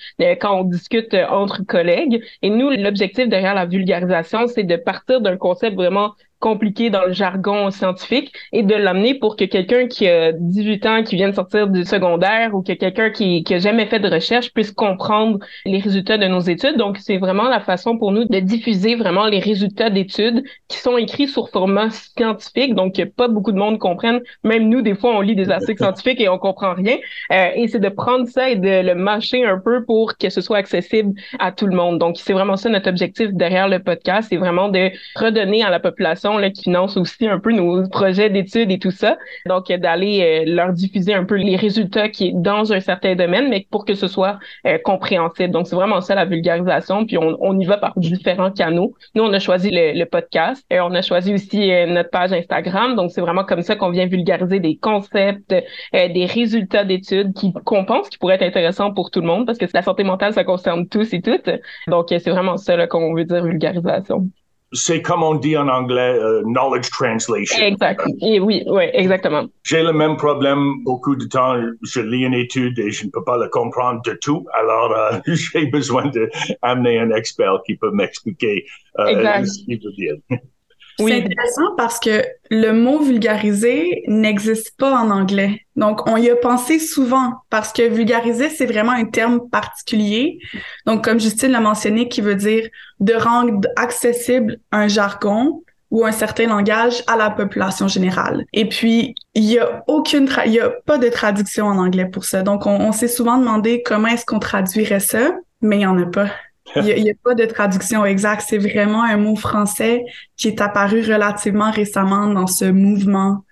quand 0.40 0.60
on 0.60 0.64
discute 0.64 1.14
entre 1.28 1.62
collègues. 1.66 2.24
Et 2.40 2.48
nous, 2.48 2.70
l'objectif 2.70 3.28
derrière 3.28 3.54
la 3.54 3.66
vulgarisation, 3.66 4.46
c'est 4.46 4.64
de 4.64 4.76
partir 4.76 5.20
d'un 5.20 5.36
concept 5.36 5.76
vraiment 5.76 6.14
compliqué 6.44 6.90
dans 6.90 7.06
le 7.06 7.14
jargon 7.14 7.70
scientifique 7.70 8.30
et 8.52 8.62
de 8.62 8.74
l'amener 8.74 9.14
pour 9.14 9.34
que 9.34 9.46
quelqu'un 9.46 9.88
qui 9.88 10.06
a 10.06 10.30
18 10.32 10.86
ans, 10.86 11.02
qui 11.02 11.16
vient 11.16 11.30
de 11.30 11.34
sortir 11.34 11.68
du 11.68 11.86
secondaire 11.86 12.54
ou 12.54 12.62
que 12.62 12.74
quelqu'un 12.74 13.08
qui, 13.08 13.44
qui 13.44 13.54
a 13.54 13.58
jamais 13.58 13.86
fait 13.86 13.98
de 13.98 14.10
recherche 14.10 14.52
puisse 14.52 14.70
comprendre 14.70 15.38
les 15.64 15.78
résultats 15.78 16.18
de 16.18 16.26
nos 16.26 16.40
études. 16.40 16.76
Donc, 16.76 16.98
c'est 16.98 17.16
vraiment 17.16 17.48
la 17.48 17.60
façon 17.60 17.96
pour 17.96 18.12
nous 18.12 18.26
de 18.26 18.40
diffuser 18.40 18.94
vraiment 18.94 19.24
les 19.24 19.38
résultats 19.38 19.88
d'études 19.88 20.44
qui 20.68 20.76
sont 20.76 20.98
écrits 20.98 21.28
sur 21.28 21.48
format 21.48 21.88
scientifique. 21.88 22.74
Donc, 22.74 23.02
pas 23.16 23.28
beaucoup 23.28 23.52
de 23.52 23.56
monde 23.56 23.78
comprennent. 23.78 24.20
Même 24.42 24.68
nous, 24.68 24.82
des 24.82 24.94
fois, 24.94 25.16
on 25.16 25.22
lit 25.22 25.36
des 25.36 25.48
articles 25.48 25.78
scientifiques 25.82 26.20
et 26.20 26.28
on 26.28 26.36
comprend 26.36 26.74
rien. 26.74 26.98
Euh, 27.32 27.48
et 27.54 27.68
c'est 27.68 27.80
de 27.80 27.88
prendre 27.88 28.28
ça 28.28 28.50
et 28.50 28.56
de 28.56 28.82
le 28.82 28.94
mâcher 28.94 29.46
un 29.46 29.58
peu 29.58 29.82
pour 29.86 30.18
que 30.18 30.28
ce 30.28 30.42
soit 30.42 30.58
accessible 30.58 31.14
à 31.38 31.52
tout 31.52 31.66
le 31.66 31.74
monde. 31.74 31.98
Donc, 31.98 32.18
c'est 32.18 32.34
vraiment 32.34 32.58
ça 32.58 32.68
notre 32.68 32.90
objectif 32.90 33.32
derrière 33.32 33.66
le 33.66 33.78
podcast. 33.78 34.28
C'est 34.28 34.36
vraiment 34.36 34.68
de 34.68 34.90
redonner 35.16 35.62
à 35.62 35.70
la 35.70 35.80
population 35.80 36.33
qui 36.52 36.64
finance 36.64 36.96
aussi 36.96 37.26
un 37.26 37.38
peu 37.38 37.52
nos 37.52 37.88
projets 37.88 38.30
d'études 38.30 38.70
et 38.70 38.78
tout 38.78 38.90
ça. 38.90 39.16
Donc, 39.46 39.68
d'aller 39.68 40.44
euh, 40.46 40.54
leur 40.54 40.72
diffuser 40.72 41.14
un 41.14 41.24
peu 41.24 41.36
les 41.36 41.56
résultats 41.56 42.08
qui 42.08 42.32
dans 42.34 42.72
un 42.72 42.80
certain 42.80 43.14
domaine, 43.14 43.48
mais 43.48 43.66
pour 43.70 43.84
que 43.84 43.94
ce 43.94 44.06
soit 44.06 44.38
euh, 44.66 44.78
compréhensible. 44.82 45.52
Donc, 45.52 45.66
c'est 45.66 45.76
vraiment 45.76 46.00
ça 46.00 46.14
la 46.14 46.24
vulgarisation. 46.24 47.06
Puis, 47.06 47.18
on, 47.18 47.58
y 47.58 47.64
va 47.64 47.76
par 47.76 47.92
différents 47.96 48.50
canaux. 48.50 48.94
Nous, 49.14 49.22
on 49.22 49.32
a 49.32 49.38
choisi 49.38 49.70
le, 49.72 50.04
podcast 50.04 50.64
et 50.70 50.80
on 50.80 50.92
a 50.92 51.02
choisi 51.02 51.32
aussi 51.32 51.72
euh, 51.72 51.86
notre 51.86 52.10
page 52.10 52.32
Instagram. 52.32 52.94
Donc, 52.94 53.10
c'est 53.10 53.20
vraiment 53.20 53.44
comme 53.44 53.62
ça 53.62 53.76
qu'on 53.76 53.90
vient 53.90 54.06
vulgariser 54.06 54.60
des 54.60 54.76
concepts, 54.76 55.54
des 55.92 56.26
résultats 56.26 56.84
d'études 56.84 57.32
qu'on 57.64 57.84
pense 57.84 58.08
qui 58.08 58.18
pourraient 58.18 58.34
être 58.34 58.42
intéressants 58.42 58.92
pour 58.92 59.10
tout 59.10 59.20
le 59.20 59.26
monde 59.26 59.46
parce 59.46 59.58
que 59.58 59.64
la 59.72 59.82
santé 59.82 60.04
mentale, 60.04 60.32
ça 60.32 60.44
concerne 60.44 60.88
tous 60.88 61.12
et 61.14 61.22
toutes. 61.22 61.50
Donc, 61.88 62.06
c'est 62.10 62.30
vraiment 62.30 62.56
ça 62.56 62.86
qu'on 62.86 63.14
veut 63.14 63.24
dire 63.24 63.42
vulgarisation. 63.44 64.28
C'est 64.74 65.02
comme 65.02 65.22
on 65.22 65.34
dit 65.34 65.56
en 65.56 65.68
anglais, 65.68 66.18
euh, 66.18 66.42
knowledge 66.44 66.90
translation. 66.90 67.64
Exact. 67.64 68.02
oui, 68.20 68.62
oui, 68.66 68.84
exactement. 68.92 69.46
J'ai 69.62 69.82
le 69.82 69.92
même 69.92 70.16
problème. 70.16 70.82
Beaucoup 70.84 71.16
de 71.16 71.24
temps, 71.24 71.56
je 71.82 72.00
lis 72.00 72.24
une 72.24 72.34
étude 72.34 72.78
et 72.78 72.90
je 72.90 73.06
ne 73.06 73.10
peux 73.10 73.24
pas 73.24 73.38
le 73.38 73.48
comprendre 73.48 74.02
de 74.02 74.18
tout. 74.20 74.46
Alors, 74.52 74.92
euh, 74.92 75.18
j'ai 75.34 75.66
besoin 75.66 76.10
d'amener 76.10 76.98
un 76.98 77.10
expert 77.10 77.60
qui 77.64 77.76
peut 77.76 77.90
m'expliquer 77.90 78.66
euh, 78.98 79.44
ce 79.44 79.64
qu'il 79.64 79.80
veut 79.82 79.92
dire. 79.92 80.14
C'est 80.98 81.24
intéressant 81.24 81.74
parce 81.76 81.98
que 81.98 82.24
le 82.50 82.72
mot 82.72 83.00
vulgariser 83.00 84.04
n'existe 84.06 84.76
pas 84.78 84.92
en 84.96 85.10
anglais. 85.10 85.62
Donc, 85.76 86.08
on 86.08 86.16
y 86.16 86.30
a 86.30 86.36
pensé 86.36 86.78
souvent 86.78 87.32
parce 87.50 87.72
que 87.72 87.82
vulgariser, 87.88 88.48
c'est 88.48 88.66
vraiment 88.66 88.92
un 88.92 89.04
terme 89.04 89.48
particulier. 89.50 90.38
Donc, 90.86 91.04
comme 91.04 91.18
Justine 91.18 91.50
l'a 91.50 91.60
mentionné, 91.60 92.08
qui 92.08 92.20
veut 92.20 92.36
dire 92.36 92.68
de 93.00 93.14
rendre 93.14 93.68
accessible 93.76 94.58
un 94.70 94.88
jargon 94.88 95.62
ou 95.90 96.04
un 96.04 96.12
certain 96.12 96.46
langage 96.46 97.02
à 97.06 97.16
la 97.16 97.30
population 97.30 97.88
générale. 97.88 98.44
Et 98.52 98.68
puis, 98.68 99.14
il 99.34 99.44
y 99.44 99.58
a 99.58 99.84
aucune, 99.86 100.28
il 100.46 100.52
y 100.52 100.60
a 100.60 100.70
pas 100.70 100.98
de 100.98 101.08
traduction 101.08 101.66
en 101.66 101.78
anglais 101.78 102.06
pour 102.06 102.24
ça. 102.24 102.42
Donc, 102.42 102.66
on, 102.66 102.80
on 102.80 102.92
s'est 102.92 103.08
souvent 103.08 103.38
demandé 103.38 103.82
comment 103.84 104.08
est-ce 104.08 104.24
qu'on 104.24 104.38
traduirait 104.38 105.00
ça, 105.00 105.32
mais 105.60 105.78
il 105.78 105.82
y 105.82 105.86
en 105.86 105.98
a 105.98 106.06
pas. 106.06 106.30
Il 106.76 106.82
n'y 106.82 107.10
a, 107.10 107.14
pas 107.24 107.34
de 107.34 107.44
traduction 107.44 108.04
exacte. 108.04 108.44
C'est 108.48 108.58
vraiment 108.58 109.02
un 109.02 109.16
mot 109.16 109.36
français 109.36 110.04
qui 110.36 110.48
est 110.48 110.60
apparu 110.60 111.00
relativement 111.00 111.70
récemment 111.70 112.26
dans 112.28 112.46
ce 112.46 112.64
mouvement 112.64 113.44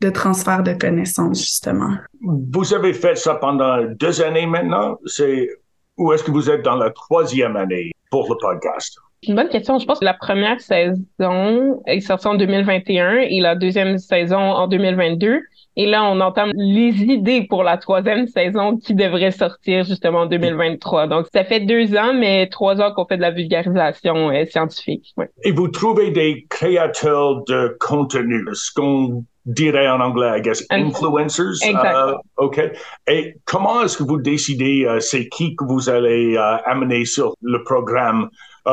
de 0.00 0.10
transfert 0.10 0.62
de 0.62 0.72
connaissances, 0.72 1.40
justement. 1.40 1.94
Vous 2.22 2.72
avez 2.72 2.94
fait 2.94 3.16
ça 3.16 3.34
pendant 3.34 3.82
deux 3.84 4.22
années 4.22 4.46
maintenant. 4.46 4.98
C'est 5.04 5.48
où 5.98 6.12
est-ce 6.12 6.24
que 6.24 6.30
vous 6.30 6.48
êtes 6.48 6.62
dans 6.62 6.76
la 6.76 6.90
troisième 6.90 7.56
année 7.56 7.90
pour 8.10 8.28
le 8.30 8.36
podcast? 8.40 8.96
Une 9.28 9.34
bonne 9.34 9.50
question. 9.50 9.78
Je 9.78 9.84
pense 9.84 10.00
que 10.00 10.04
la 10.06 10.14
première 10.14 10.58
saison 10.60 11.82
est 11.86 12.00
sortie 12.00 12.26
en 12.26 12.36
2021 12.36 13.18
et 13.18 13.40
la 13.40 13.54
deuxième 13.54 13.98
saison 13.98 14.38
en 14.38 14.66
2022. 14.66 15.42
Et 15.76 15.86
là, 15.86 16.04
on 16.04 16.20
entame 16.20 16.50
les 16.54 17.02
idées 17.02 17.46
pour 17.48 17.62
la 17.62 17.76
troisième 17.76 18.26
saison 18.26 18.76
qui 18.76 18.94
devrait 18.94 19.30
sortir 19.30 19.84
justement 19.84 20.20
en 20.20 20.26
2023. 20.26 21.06
Donc, 21.06 21.26
ça 21.32 21.44
fait 21.44 21.60
deux 21.60 21.96
ans, 21.96 22.12
mais 22.12 22.48
trois 22.48 22.80
ans 22.80 22.92
qu'on 22.92 23.06
fait 23.06 23.16
de 23.16 23.22
la 23.22 23.30
vulgarisation 23.30 24.30
euh, 24.30 24.44
scientifique. 24.46 25.14
Et 25.44 25.52
vous 25.52 25.68
trouvez 25.68 26.10
des 26.10 26.46
créateurs 26.50 27.44
de 27.44 27.76
contenu, 27.78 28.44
ce 28.52 28.72
qu'on 28.74 29.24
dirait 29.46 29.88
en 29.88 30.00
anglais, 30.00 30.38
I 30.38 30.42
guess, 30.42 30.66
influencers? 30.70 31.62
Exact. 31.62 31.94
Euh, 31.94 32.14
OK. 32.36 32.60
Et 33.06 33.36
comment 33.44 33.82
est-ce 33.82 33.96
que 33.96 34.02
vous 34.02 34.20
décidez, 34.20 34.84
euh, 34.84 34.98
c'est 34.98 35.28
qui 35.28 35.54
que 35.54 35.64
vous 35.64 35.88
allez 35.88 36.36
amener 36.66 37.04
sur 37.04 37.34
le 37.42 37.62
programme 37.62 38.28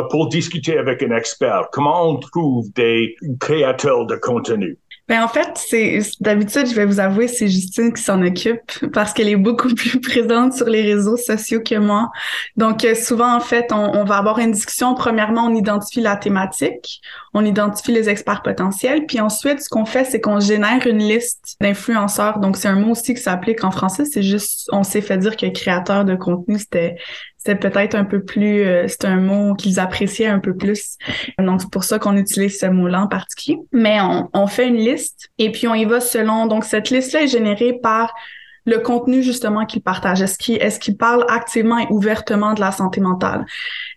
pour 0.10 0.30
discuter 0.30 0.78
avec 0.78 1.04
un 1.04 1.16
expert? 1.16 1.68
Comment 1.72 2.10
on 2.10 2.18
trouve 2.18 2.66
des 2.74 3.16
créateurs 3.40 4.06
de 4.08 4.16
contenu? 4.16 4.78
Ben 5.08 5.24
en 5.24 5.30
fait, 5.30 5.50
c'est 5.56 6.02
d'habitude, 6.20 6.68
je 6.68 6.76
vais 6.76 6.86
vous 6.86 7.00
avouer, 7.00 7.30
c'est 7.30 7.48
Justine 7.48 7.94
qui 7.94 8.04
s'en 8.04 8.22
occupe 8.22 8.90
parce 8.92 9.14
qu'elle 9.14 9.30
est 9.30 9.38
beaucoup 9.38 9.70
plus 9.76 10.02
présente 10.02 10.54
sur 10.54 10.66
les 10.66 10.82
réseaux 10.82 11.16
sociaux 11.16 11.62
que 11.62 11.76
moi. 11.76 12.12
Donc 12.58 12.84
euh, 12.84 12.94
souvent 12.94 13.34
en 13.34 13.40
fait, 13.40 13.72
on, 13.72 13.96
on, 13.96 14.04
va 14.04 14.18
avoir 14.18 14.40
une 14.40 14.52
discussion. 14.52 14.96
Premièrement, 14.96 15.46
on 15.46 15.56
identifie 15.56 16.02
la 16.02 16.18
thématique, 16.18 17.00
on 17.34 17.46
identifie 17.46 17.94
les 17.94 18.10
experts 18.10 18.42
potentiels, 18.42 19.06
puis 19.06 19.22
ensuite, 19.22 19.62
ce 19.62 19.70
qu'on 19.70 19.86
fait, 19.86 20.04
c'est 20.04 20.20
qu'on 20.20 20.42
génère 20.42 20.86
une 20.86 21.00
liste 21.00 21.56
d'influenceurs. 21.62 22.40
Donc 22.40 22.58
c'est 22.58 22.68
un 22.68 22.76
mot 22.76 22.92
aussi 22.92 23.14
qui 23.14 23.22
s'applique 23.22 23.64
en 23.64 23.72
français. 23.72 24.04
C'est 24.04 24.24
juste, 24.24 24.68
on 24.74 24.84
s'est 24.84 25.02
fait 25.02 25.18
dire 25.18 25.38
que 25.38 25.46
créateur 25.46 26.04
de 26.04 26.16
contenu, 26.16 26.60
c'était 26.60 26.98
c'est 27.48 27.56
peut-être 27.56 27.96
un 27.96 28.04
peu 28.04 28.22
plus, 28.22 28.66
euh, 28.66 28.88
c'est 28.90 29.06
un 29.06 29.22
mot 29.22 29.56
qu'ils 29.56 29.80
appréciaient 29.80 30.28
un 30.28 30.40
peu 30.40 30.54
plus. 30.54 30.98
Donc, 31.40 31.62
c'est 31.62 31.72
pour 31.72 31.86
ça 31.86 31.98
qu'on 31.98 32.18
utilise 32.18 32.60
ce 32.60 32.66
mot-là 32.66 33.04
en 33.04 33.08
particulier. 33.08 33.58
Mais 33.72 34.00
on, 34.34 34.48
fait 34.48 34.68
une 34.68 34.76
liste 34.76 35.30
et 35.38 35.50
puis 35.50 35.66
on 35.66 35.74
y 35.74 35.86
va 35.86 36.02
selon, 36.02 36.46
donc 36.46 36.66
cette 36.66 36.90
liste-là 36.90 37.22
est 37.22 37.28
générée 37.28 37.80
par 37.82 38.14
le 38.66 38.80
contenu 38.80 39.24
justement 39.24 39.66
qu'il 39.66 39.82
partage. 39.82 40.22
Est-ce 40.22 40.38
qu'il 40.38 40.60
qu'il 40.80 40.98
parle 40.98 41.26
activement 41.30 41.78
et 41.78 41.88
ouvertement 41.90 42.54
de 42.54 42.60
la 42.60 42.74
santé 42.74 43.00
mentale? 43.00 43.46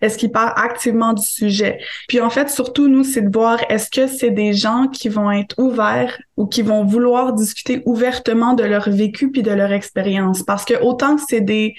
Est-ce 0.01 0.17
qu'il 0.17 0.31
parle 0.31 0.53
activement 0.55 1.13
du 1.13 1.27
sujet? 1.27 1.81
Puis 2.07 2.21
en 2.21 2.31
fait, 2.31 2.51
surtout 2.51 2.87
nous, 2.87 3.03
c'est 3.03 3.23
de 3.23 3.33
voir 3.33 3.59
est-ce 3.69 3.91
que 3.91 4.07
c'est 4.07 4.31
des 4.31 4.53
gens 4.53 4.87
qui 4.87 5.09
vont 5.09 5.33
être 5.33 5.59
ouverts 5.59 6.21
ou 6.37 6.47
qui 6.47 6.63
vont 6.63 6.85
vouloir 6.85 7.33
discuter 7.33 7.83
ouvertement 7.85 8.55
de 8.55 8.63
leur 8.63 8.89
vécu 8.89 9.33
puis 9.33 9.43
de 9.43 9.51
leur 9.51 9.73
expérience? 9.73 10.45
Parce 10.45 10.65
que 10.65 10.81
autant 10.81 11.17
que 11.17 11.23
c'est 11.29 11.41
des 11.41 11.75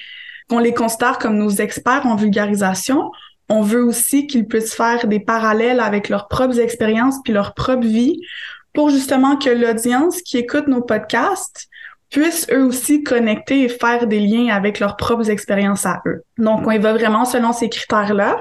qu'on 0.51 0.59
les 0.59 0.73
considère 0.73 1.17
comme 1.17 1.37
nos 1.37 1.49
experts 1.49 2.05
en 2.05 2.17
vulgarisation, 2.17 3.09
on 3.47 3.61
veut 3.61 3.85
aussi 3.85 4.27
qu'ils 4.27 4.45
puissent 4.45 4.75
faire 4.75 5.07
des 5.07 5.21
parallèles 5.21 5.79
avec 5.79 6.09
leurs 6.09 6.27
propres 6.27 6.59
expériences 6.59 7.15
puis 7.23 7.31
leur 7.31 7.53
propre 7.53 7.85
vie 7.85 8.19
pour 8.73 8.89
justement 8.89 9.37
que 9.37 9.49
l'audience 9.49 10.21
qui 10.21 10.37
écoute 10.37 10.67
nos 10.67 10.81
podcasts 10.81 11.69
puissent 12.11 12.47
eux 12.51 12.65
aussi 12.65 13.03
connecter 13.03 13.63
et 13.63 13.69
faire 13.69 14.05
des 14.05 14.19
liens 14.19 14.53
avec 14.53 14.79
leurs 14.79 14.97
propres 14.97 15.29
expériences 15.29 15.85
à 15.85 16.01
eux. 16.05 16.23
Donc, 16.37 16.67
on 16.67 16.71
y 16.71 16.77
va 16.77 16.93
vraiment 16.93 17.23
selon 17.23 17.53
ces 17.53 17.69
critères-là. 17.69 18.37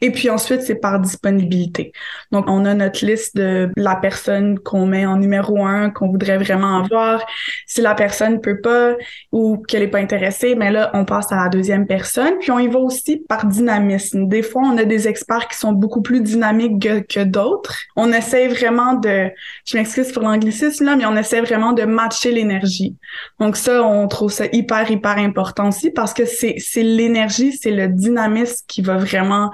Et 0.00 0.10
puis 0.10 0.30
ensuite, 0.30 0.62
c'est 0.62 0.76
par 0.76 1.00
disponibilité. 1.00 1.92
Donc, 2.32 2.46
on 2.48 2.64
a 2.64 2.74
notre 2.74 3.04
liste 3.04 3.36
de 3.36 3.70
la 3.76 3.96
personne 3.96 4.58
qu'on 4.58 4.86
met 4.86 5.04
en 5.04 5.16
numéro 5.16 5.64
un, 5.64 5.90
qu'on 5.90 6.08
voudrait 6.08 6.38
vraiment 6.38 6.82
avoir. 6.82 7.24
Si 7.66 7.80
la 7.82 7.94
personne 7.94 8.40
peut 8.40 8.60
pas 8.60 8.94
ou 9.32 9.58
qu'elle 9.58 9.82
est 9.82 9.88
pas 9.88 9.98
intéressée, 9.98 10.54
mais 10.54 10.70
là, 10.70 10.90
on 10.94 11.04
passe 11.04 11.30
à 11.32 11.36
la 11.36 11.48
deuxième 11.48 11.86
personne. 11.86 12.38
Puis 12.40 12.50
on 12.50 12.58
y 12.58 12.68
va 12.68 12.78
aussi 12.78 13.18
par 13.28 13.46
dynamisme. 13.46 14.28
Des 14.28 14.42
fois, 14.42 14.62
on 14.64 14.78
a 14.78 14.84
des 14.84 15.08
experts 15.08 15.48
qui 15.48 15.58
sont 15.58 15.72
beaucoup 15.72 16.02
plus 16.02 16.20
dynamiques 16.20 16.80
que, 16.80 17.00
que 17.00 17.24
d'autres. 17.24 17.76
On 17.96 18.12
essaie 18.12 18.48
vraiment 18.48 18.94
de, 18.94 19.30
je 19.66 19.76
m'excuse 19.76 20.12
pour 20.12 20.22
l'anglicisme 20.22 20.84
là, 20.84 20.96
mais 20.96 21.04
on 21.04 21.16
essaie 21.16 21.40
vraiment 21.40 21.72
de 21.72 21.82
matcher 21.84 22.32
l'énergie. 22.32 22.96
Donc 23.38 23.56
ça, 23.56 23.82
on 23.82 24.08
trouve 24.08 24.30
ça 24.30 24.46
hyper, 24.52 24.90
hyper 24.90 25.18
important 25.18 25.68
aussi 25.68 25.90
parce 25.90 26.14
que 26.14 26.24
c'est, 26.24 26.56
l'énergie, 26.76 27.56
c'est 27.56 27.70
le 27.70 27.88
dynamisme 27.88 28.64
qui 28.66 28.82
va 28.82 28.96
vraiment, 28.96 29.50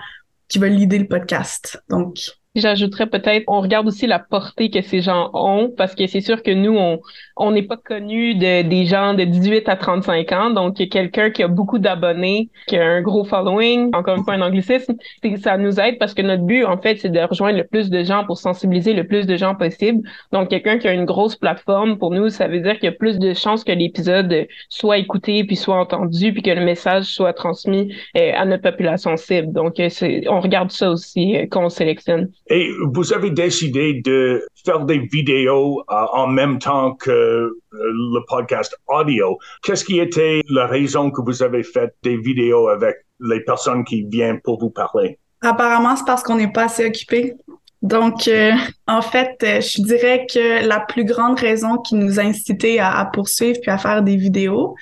qui 0.49 0.59
va 0.59 0.69
l'idée 0.69 0.99
le 0.99 1.09
podcast. 1.09 1.83
Donc, 1.89 2.19
J'ajouterais 2.57 3.07
peut-être, 3.07 3.45
on 3.47 3.61
regarde 3.61 3.87
aussi 3.87 4.07
la 4.07 4.19
portée 4.19 4.71
que 4.71 4.83
ces 4.83 5.01
gens 5.01 5.31
ont, 5.35 5.71
parce 5.77 5.95
que 5.95 6.07
c'est 6.07 6.21
sûr 6.21 6.43
que 6.43 6.51
nous, 6.51 6.77
on 6.77 7.01
on 7.37 7.51
n'est 7.51 7.63
pas 7.63 7.77
connu 7.77 8.35
de 8.35 8.63
des 8.63 8.87
gens 8.87 9.13
de 9.15 9.25
18 9.25 9.69
à 9.69 9.77
35 9.77 10.33
ans, 10.33 10.51
donc 10.51 10.77
quelqu'un 10.89 11.31
qui 11.31 11.43
a 11.43 11.49
beaucoup 11.49 11.79
d'abonnés, 11.79 12.49
qui 12.67 12.79
a 12.79 12.85
un 12.85 13.03
gros 13.03 13.25
following, 13.25 13.95
encore 13.95 14.17
une 14.17 14.25
fois 14.25 14.35
un 14.35 14.43
anglicisme, 14.43 14.95
ça 15.43 15.59
nous 15.59 15.79
aide 15.79 15.99
parce 15.99 16.15
que 16.15 16.23
notre 16.23 16.45
but, 16.45 16.65
en 16.65 16.79
fait, 16.79 16.97
c'est 16.97 17.11
de 17.11 17.21
rejoindre 17.21 17.59
le 17.59 17.65
plus 17.65 17.91
de 17.91 18.03
gens 18.03 18.25
pour 18.25 18.39
sensibiliser 18.39 18.95
le 18.95 19.07
plus 19.07 19.27
de 19.27 19.37
gens 19.37 19.55
possible. 19.55 20.09
Donc, 20.33 20.49
quelqu'un 20.49 20.79
qui 20.79 20.89
a 20.89 20.93
une 20.93 21.05
grosse 21.05 21.37
plateforme, 21.37 21.99
pour 21.99 22.11
nous, 22.11 22.29
ça 22.31 22.49
veut 22.49 22.61
dire 22.61 22.75
qu'il 22.75 22.85
y 22.85 22.89
a 22.89 22.93
plus 22.93 23.19
de 23.19 23.35
chances 23.35 23.65
que 23.65 23.73
l'épisode 23.73 24.47
soit 24.69 24.99
écouté, 24.99 25.45
puis 25.45 25.57
soit 25.57 25.79
entendu, 25.79 26.33
puis 26.33 26.43
que 26.43 26.51
le 26.51 26.65
message 26.65 27.05
soit 27.05 27.33
transmis 27.33 27.95
euh, 28.17 28.33
à 28.35 28.45
notre 28.45 28.63
population 28.63 29.17
cible. 29.17 29.53
Donc, 29.53 29.79
euh, 29.81 29.89
on 30.29 30.41
regarde 30.41 30.71
ça 30.71 30.91
aussi 30.91 31.37
euh, 31.37 31.47
quand 31.51 31.65
on 31.65 31.69
sélectionne. 31.69 32.31
Et 32.49 32.73
vous 32.93 33.12
avez 33.12 33.31
décidé 33.31 34.00
de 34.05 34.47
faire 34.65 34.85
des 34.85 34.99
vidéos 34.99 35.83
euh, 35.91 35.95
en 36.12 36.29
même 36.29 36.59
temps 36.59 36.95
que 36.95 37.11
euh, 37.11 37.53
le 37.73 38.21
podcast 38.26 38.76
audio. 38.87 39.38
Qu'est-ce 39.62 39.85
qui 39.85 39.99
était 39.99 40.43
la 40.49 40.67
raison 40.67 41.11
que 41.11 41.21
vous 41.23 41.43
avez 41.43 41.65
fait 41.65 41.93
des 42.03 42.17
vidéos 42.17 42.69
avec 42.69 42.97
les 43.21 43.41
personnes 43.41 43.85
qui 43.85 44.05
viennent 44.05 44.41
pour 44.43 44.61
vous 44.61 44.71
parler? 44.71 45.19
Apparemment, 45.43 45.97
c'est 45.97 46.07
parce 46.07 46.23
qu'on 46.23 46.37
n'est 46.37 46.53
pas 46.53 46.65
assez 46.65 46.87
occupé. 46.87 47.35
Donc, 47.83 48.29
euh, 48.29 48.53
en 48.87 49.03
fait, 49.03 49.37
je 49.41 49.83
dirais 49.83 50.26
que 50.33 50.67
la 50.67 50.81
plus 50.81 51.05
grande 51.05 51.38
raison 51.38 51.79
qui 51.79 51.95
nous 51.97 52.21
a 52.21 52.23
incité 52.23 52.79
à, 52.79 52.97
à 52.97 53.07
poursuivre 53.07 53.59
puis 53.61 53.71
à 53.71 53.79
faire 53.79 54.03
des 54.03 54.17
vidéos, 54.17 54.75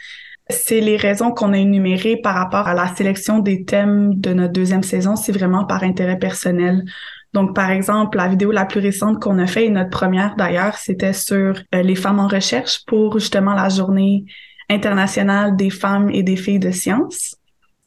c'est 0.51 0.81
les 0.81 0.97
raisons 0.97 1.31
qu'on 1.33 1.53
a 1.55 1.59
énumérées 1.59 2.19
par 2.19 2.35
rapport 2.35 2.69
à 2.69 2.75
la 2.75 2.95
sélection 2.95 3.39
des 3.39 3.65
thèmes 3.65 4.15
de 4.21 4.35
notre 4.35 4.53
deuxième 4.53 4.83
saison. 4.83 5.17
C'est 5.17 5.33
vraiment 5.33 5.65
par 5.65 5.83
intérêt 5.83 6.19
personnel. 6.19 6.85
Donc, 7.35 7.53
par 7.55 7.71
exemple, 7.71 8.17
la 8.17 8.29
vidéo 8.29 8.53
la 8.53 8.65
plus 8.65 8.79
récente 8.79 9.21
qu'on 9.21 9.41
a 9.41 9.47
fait, 9.49 9.67
et 9.67 9.71
notre 9.71 9.91
première 9.91 10.37
d'ailleurs, 10.37 10.77
c'était 10.79 11.13
sur 11.13 11.55
euh, 11.75 11.83
les 11.83 11.97
femmes 11.97 12.21
en 12.21 12.29
recherche 12.29 12.85
pour 12.87 13.19
justement 13.19 13.55
la 13.55 13.69
journée 13.69 14.25
internationale 14.71 15.57
des 15.57 15.71
femmes 15.71 16.11
et 16.11 16.23
des 16.23 16.37
filles 16.37 16.61
de 16.61 16.71
sciences. 16.71 17.35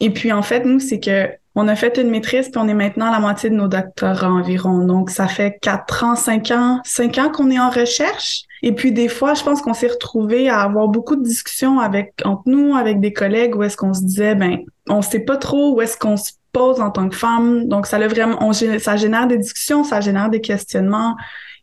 Et 0.01 0.09
puis, 0.09 0.33
en 0.33 0.41
fait, 0.41 0.65
nous, 0.65 0.79
c'est 0.79 0.99
que 0.99 1.29
on 1.55 1.67
a 1.67 1.75
fait 1.75 1.97
une 1.97 2.11
maîtrise, 2.11 2.49
puis 2.49 2.61
on 2.61 2.67
est 2.67 2.75
maintenant 2.75 3.07
à 3.07 3.11
la 3.11 3.19
moitié 3.19 3.49
de 3.49 3.55
nos 3.55 3.67
doctorats 3.67 4.29
environ. 4.29 4.85
Donc, 4.85 5.09
ça 5.09 5.27
fait 5.27 5.57
quatre 5.59 6.03
ans, 6.03 6.15
cinq 6.15 6.51
ans, 6.51 6.81
cinq 6.83 7.17
ans 7.17 7.31
qu'on 7.31 7.49
est 7.49 7.59
en 7.59 7.71
recherche. 7.71 8.43
Et 8.61 8.73
puis, 8.73 8.91
des 8.91 9.07
fois, 9.07 9.33
je 9.33 9.43
pense 9.43 9.61
qu'on 9.61 9.73
s'est 9.73 9.87
retrouvé 9.87 10.49
à 10.49 10.59
avoir 10.59 10.87
beaucoup 10.87 11.15
de 11.15 11.23
discussions 11.23 11.79
avec, 11.79 12.13
entre 12.25 12.43
nous, 12.45 12.75
avec 12.75 12.99
des 12.99 13.13
collègues, 13.13 13.55
où 13.55 13.63
est-ce 13.63 13.77
qu'on 13.77 13.93
se 13.93 14.01
disait, 14.01 14.35
ben, 14.35 14.59
on 14.87 15.01
sait 15.01 15.21
pas 15.21 15.37
trop 15.37 15.73
où 15.73 15.81
est-ce 15.81 15.97
qu'on 15.97 16.17
se 16.17 16.33
en 16.57 16.91
tant 16.91 17.09
que 17.09 17.15
femme. 17.15 17.67
Donc, 17.67 17.87
ça, 17.87 17.97
vraiment, 18.07 18.37
on, 18.41 18.53
ça 18.53 18.97
génère 18.97 19.27
des 19.27 19.37
discussions, 19.37 19.83
ça 19.83 20.01
génère 20.01 20.29
des 20.29 20.41
questionnements. 20.41 21.15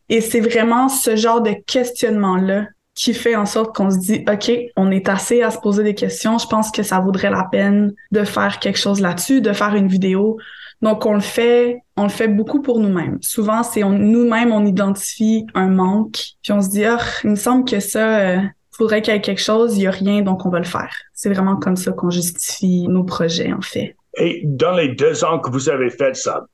Et 0.09 0.21
c'est 0.21 0.39
vraiment 0.39 0.89
ce 0.89 1.15
genre 1.15 1.41
de 1.41 1.51
questionnement-là 1.65 2.67
qui 2.93 3.13
fait 3.13 3.35
en 3.35 3.45
sorte 3.45 3.75
qu'on 3.75 3.91
se 3.91 3.97
dit, 3.97 4.25
OK, 4.31 4.51
on 4.77 4.89
est 4.89 5.09
assez 5.09 5.41
à 5.41 5.51
se 5.51 5.57
poser 5.59 5.83
des 5.83 5.95
questions. 5.95 6.37
Je 6.37 6.47
pense 6.47 6.71
que 6.71 6.81
ça 6.81 6.99
vaudrait 6.99 7.29
la 7.29 7.43
peine 7.51 7.93
de 8.11 8.23
faire 8.23 8.59
quelque 8.59 8.79
chose 8.79 9.01
là-dessus, 9.01 9.41
de 9.41 9.51
faire 9.51 9.75
une 9.75 9.87
vidéo. 9.87 10.37
Donc, 10.81 11.05
on 11.05 11.13
le 11.13 11.19
fait, 11.19 11.81
on 11.97 12.03
le 12.03 12.09
fait 12.09 12.27
beaucoup 12.27 12.61
pour 12.61 12.79
nous-mêmes. 12.79 13.17
Souvent, 13.21 13.63
c'est 13.63 13.81
nous-mêmes, 13.81 14.51
on 14.51 14.65
identifie 14.65 15.45
un 15.53 15.67
manque, 15.67 16.19
puis 16.41 16.51
on 16.51 16.61
se 16.61 16.69
dit, 16.69 16.85
ah, 16.85 16.99
il 17.23 17.31
me 17.31 17.35
semble 17.35 17.65
que 17.65 17.79
ça, 17.79 18.19
euh, 18.19 18.37
faudrait 18.71 19.01
qu'il 19.01 19.13
y 19.13 19.17
ait 19.17 19.21
quelque 19.21 19.41
chose, 19.41 19.77
il 19.77 19.83
y 19.83 19.87
a 19.87 19.91
rien, 19.91 20.21
donc 20.21 20.45
on 20.45 20.49
va 20.49 20.59
le 20.59 20.65
faire. 20.65 20.93
C'est 21.13 21.29
vraiment 21.29 21.55
comme 21.55 21.75
ça 21.75 21.91
qu'on 21.91 22.09
justifie 22.09 22.87
nos 22.87 23.03
projets, 23.03 23.53
en 23.53 23.61
fait. 23.61 23.95
Et 24.17 24.41
dans 24.45 24.71
les 24.71 24.89
deux 24.89 25.23
ans 25.23 25.39
que 25.39 25.49
vous 25.49 25.69
avez 25.69 25.89
fait 25.89 26.15
ça, 26.15 26.45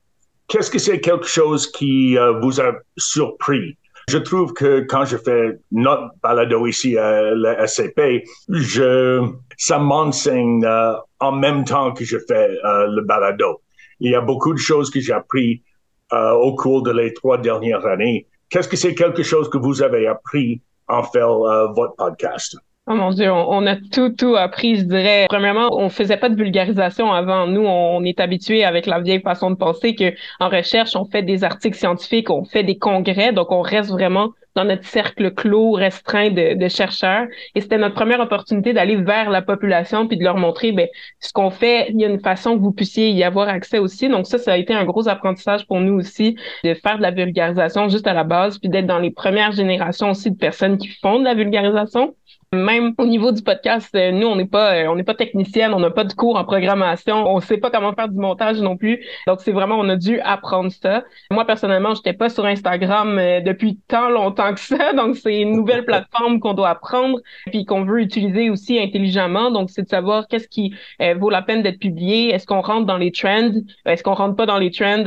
qu'est-ce 0.48 0.70
que 0.70 0.78
c'est 0.78 1.00
quelque 1.00 1.26
chose 1.26 1.70
qui 1.70 2.18
euh, 2.18 2.32
vous 2.40 2.60
a 2.60 2.72
surpris? 2.96 3.76
Je 4.08 4.18
trouve 4.18 4.52
que 4.52 4.80
quand 4.80 5.04
je 5.04 5.16
fais 5.16 5.58
notre 5.70 6.10
balado 6.22 6.66
ici 6.66 6.98
à 6.98 7.34
la 7.34 7.66
SCP, 7.66 8.24
je, 8.48 9.24
ça 9.56 9.78
m'enseigne 9.78 10.64
euh, 10.64 10.94
en 11.20 11.32
même 11.32 11.64
temps 11.64 11.92
que 11.92 12.04
je 12.04 12.18
fais 12.18 12.50
euh, 12.64 12.88
le 12.88 13.02
balado. 13.02 13.62
Il 14.00 14.10
y 14.10 14.14
a 14.16 14.20
beaucoup 14.20 14.52
de 14.52 14.58
choses 14.58 14.90
que 14.90 15.00
j'ai 15.00 15.12
appris 15.12 15.62
au 16.10 16.54
cours 16.56 16.82
de 16.82 16.90
les 16.90 17.14
trois 17.14 17.38
dernières 17.38 17.86
années. 17.86 18.26
Qu'est-ce 18.50 18.68
que 18.68 18.76
c'est 18.76 18.94
quelque 18.94 19.22
chose 19.22 19.48
que 19.48 19.56
vous 19.56 19.82
avez 19.82 20.06
appris 20.06 20.60
en 20.88 21.02
faire 21.02 21.30
votre 21.72 21.96
podcast? 21.96 22.58
Oh 22.88 22.94
mon 22.94 23.10
Dieu, 23.10 23.30
on, 23.30 23.64
a 23.66 23.76
tout, 23.76 24.10
tout 24.10 24.34
appris, 24.34 24.74
je 24.74 24.82
dirais. 24.82 25.26
Premièrement, 25.28 25.68
on 25.70 25.88
faisait 25.88 26.16
pas 26.16 26.28
de 26.28 26.34
vulgarisation 26.34 27.12
avant. 27.12 27.46
Nous, 27.46 27.64
on 27.64 28.02
est 28.02 28.18
habitué 28.18 28.64
avec 28.64 28.86
la 28.86 28.98
vieille 29.00 29.20
façon 29.20 29.52
de 29.52 29.54
penser 29.54 29.94
que 29.94 30.12
en 30.40 30.48
recherche, 30.48 30.96
on 30.96 31.04
fait 31.04 31.22
des 31.22 31.44
articles 31.44 31.78
scientifiques, 31.78 32.28
on 32.28 32.44
fait 32.44 32.64
des 32.64 32.76
congrès, 32.78 33.32
donc 33.32 33.52
on 33.52 33.60
reste 33.60 33.90
vraiment 33.90 34.30
dans 34.56 34.64
notre 34.64 34.84
cercle 34.84 35.32
clos 35.32 35.72
restreint 35.72 36.30
de, 36.30 36.54
de 36.54 36.68
chercheurs. 36.68 37.26
Et 37.54 37.60
c'était 37.60 37.78
notre 37.78 37.94
première 37.94 38.18
opportunité 38.18 38.72
d'aller 38.72 38.96
vers 38.96 39.30
la 39.30 39.42
population 39.42 40.08
puis 40.08 40.16
de 40.16 40.24
leur 40.24 40.36
montrer, 40.36 40.72
ben, 40.72 40.88
ce 41.20 41.32
qu'on 41.32 41.50
fait, 41.50 41.86
il 41.90 42.00
y 42.00 42.04
a 42.04 42.08
une 42.08 42.20
façon 42.20 42.56
que 42.56 42.62
vous 42.62 42.72
puissiez 42.72 43.10
y 43.10 43.22
avoir 43.22 43.48
accès 43.48 43.78
aussi. 43.78 44.08
Donc 44.08 44.26
ça, 44.26 44.38
ça 44.38 44.54
a 44.54 44.56
été 44.56 44.74
un 44.74 44.84
gros 44.84 45.08
apprentissage 45.08 45.68
pour 45.68 45.78
nous 45.78 45.94
aussi 45.94 46.36
de 46.64 46.74
faire 46.74 46.96
de 46.96 47.02
la 47.02 47.12
vulgarisation 47.12 47.88
juste 47.88 48.08
à 48.08 48.12
la 48.12 48.24
base, 48.24 48.58
puis 48.58 48.68
d'être 48.68 48.86
dans 48.86 48.98
les 48.98 49.12
premières 49.12 49.52
générations 49.52 50.10
aussi 50.10 50.32
de 50.32 50.36
personnes 50.36 50.78
qui 50.78 50.88
font 51.00 51.20
de 51.20 51.24
la 51.24 51.34
vulgarisation. 51.34 52.16
Même 52.54 52.92
au 52.98 53.06
niveau 53.06 53.32
du 53.32 53.40
podcast, 53.42 53.94
euh, 53.94 54.12
nous, 54.12 54.26
on 54.26 54.36
n'est 54.36 54.44
pas, 54.44 54.74
euh, 54.74 54.86
on 54.88 54.94
n'est 54.94 55.04
pas 55.04 55.14
technicienne, 55.14 55.72
on 55.72 55.80
n'a 55.80 55.90
pas 55.90 56.04
de 56.04 56.12
cours 56.12 56.36
en 56.36 56.44
programmation, 56.44 57.26
on 57.26 57.40
sait 57.40 57.56
pas 57.56 57.70
comment 57.70 57.94
faire 57.94 58.10
du 58.10 58.18
montage 58.18 58.60
non 58.60 58.76
plus. 58.76 59.02
Donc, 59.26 59.40
c'est 59.40 59.52
vraiment, 59.52 59.76
on 59.76 59.88
a 59.88 59.96
dû 59.96 60.20
apprendre 60.20 60.70
ça. 60.70 61.02
Moi, 61.30 61.46
personnellement, 61.46 61.94
j'étais 61.94 62.12
pas 62.12 62.28
sur 62.28 62.44
Instagram 62.44 63.18
euh, 63.18 63.40
depuis 63.40 63.80
tant 63.88 64.10
longtemps 64.10 64.52
que 64.52 64.60
ça. 64.60 64.92
Donc, 64.96 65.16
c'est 65.16 65.40
une 65.40 65.52
nouvelle 65.52 65.86
plateforme 65.86 66.40
qu'on 66.40 66.52
doit 66.52 66.68
apprendre 66.68 67.20
puis 67.46 67.64
qu'on 67.64 67.86
veut 67.86 68.02
utiliser 68.02 68.50
aussi 68.50 68.78
intelligemment. 68.78 69.50
Donc, 69.50 69.70
c'est 69.70 69.84
de 69.84 69.88
savoir 69.88 70.28
qu'est-ce 70.28 70.48
qui 70.48 70.74
vaut 71.16 71.30
la 71.30 71.40
peine 71.40 71.62
d'être 71.62 71.78
publié. 71.78 72.34
Est-ce 72.34 72.46
qu'on 72.46 72.60
rentre 72.60 72.84
dans 72.84 72.98
les 72.98 73.12
trends? 73.12 73.52
Est-ce 73.86 74.02
qu'on 74.02 74.14
rentre 74.14 74.36
pas 74.36 74.46
dans 74.46 74.58
les 74.58 74.70
trends? 74.70 75.04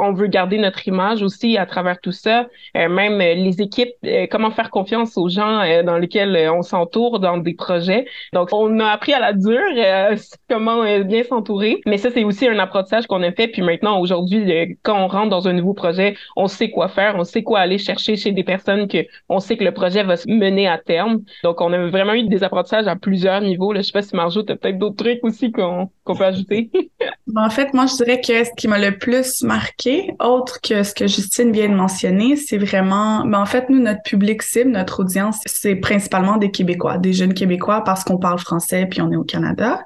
on 0.00 0.12
veut 0.12 0.28
garder 0.28 0.58
notre 0.58 0.86
image 0.86 1.22
aussi 1.22 1.58
à 1.58 1.66
travers 1.66 2.00
tout 2.00 2.12
ça. 2.12 2.46
même 2.74 3.18
les 3.18 3.60
équipes, 3.60 3.92
comment 4.30 4.50
faire 4.50 4.70
confiance 4.70 5.16
aux 5.16 5.28
gens 5.28 5.62
dans 5.84 5.98
lesquels 5.98 6.50
on 6.50 6.62
s'en 6.62 6.75
dans 7.20 7.38
des 7.38 7.54
projets. 7.54 8.06
Donc, 8.32 8.48
on 8.52 8.80
a 8.80 8.86
appris 8.88 9.12
à 9.12 9.20
la 9.20 9.32
dure 9.32 9.60
euh, 9.76 10.16
comment 10.50 10.82
euh, 10.82 11.02
bien 11.02 11.22
s'entourer. 11.24 11.80
Mais 11.86 11.98
ça, 11.98 12.10
c'est 12.10 12.24
aussi 12.24 12.46
un 12.48 12.58
apprentissage 12.58 13.06
qu'on 13.06 13.22
a 13.22 13.32
fait. 13.32 13.48
Puis 13.48 13.62
maintenant, 13.62 14.00
aujourd'hui, 14.00 14.76
quand 14.82 14.98
on 14.98 15.08
rentre 15.08 15.30
dans 15.30 15.48
un 15.48 15.52
nouveau 15.52 15.74
projet, 15.74 16.16
on 16.36 16.48
sait 16.48 16.70
quoi 16.70 16.88
faire, 16.88 17.14
on 17.16 17.24
sait 17.24 17.42
quoi 17.42 17.60
aller 17.60 17.78
chercher 17.78 18.16
chez 18.16 18.32
des 18.32 18.44
personnes 18.44 18.88
que 18.88 18.98
on 19.28 19.40
sait 19.40 19.56
que 19.56 19.64
le 19.64 19.72
projet 19.72 20.02
va 20.02 20.16
se 20.16 20.28
mener 20.28 20.68
à 20.68 20.78
terme. 20.78 21.22
Donc, 21.42 21.60
on 21.60 21.72
a 21.72 21.86
vraiment 21.88 22.14
eu 22.14 22.24
des 22.24 22.42
apprentissages 22.42 22.86
à 22.86 22.96
plusieurs 22.96 23.40
niveaux. 23.40 23.72
Là. 23.72 23.80
Je 23.80 23.86
sais 23.86 23.92
pas 23.92 24.02
si 24.02 24.14
Marjo, 24.14 24.42
tu 24.42 24.52
as 24.52 24.56
peut-être 24.56 24.78
d'autres 24.78 24.96
trucs 24.96 25.24
aussi 25.24 25.52
qu'on 25.52 25.90
peut 26.04 26.24
ajouter. 26.24 26.70
Ben, 27.28 27.44
en 27.44 27.50
fait, 27.50 27.74
moi, 27.74 27.86
je 27.86 27.96
dirais 27.96 28.20
que 28.20 28.44
ce 28.44 28.50
qui 28.56 28.68
m'a 28.68 28.78
le 28.78 28.98
plus 28.98 29.42
marqué, 29.42 30.14
autre 30.22 30.60
que 30.60 30.84
ce 30.84 30.94
que 30.94 31.08
Justine 31.08 31.50
vient 31.50 31.68
de 31.68 31.74
mentionner, 31.74 32.36
c'est 32.36 32.56
vraiment, 32.56 33.24
ben, 33.26 33.40
en 33.40 33.46
fait, 33.46 33.68
nous, 33.68 33.80
notre 33.80 34.02
public 34.02 34.42
cible, 34.42 34.70
notre 34.70 35.00
audience, 35.00 35.40
c'est 35.44 35.74
principalement 35.74 36.36
des 36.36 36.50
Québécois, 36.50 36.65
des 36.98 37.12
jeunes 37.12 37.34
Québécois 37.34 37.82
parce 37.84 38.04
qu'on 38.04 38.18
parle 38.18 38.38
français 38.38 38.86
puis 38.86 39.00
on 39.00 39.10
est 39.12 39.16
au 39.16 39.24
Canada. 39.24 39.84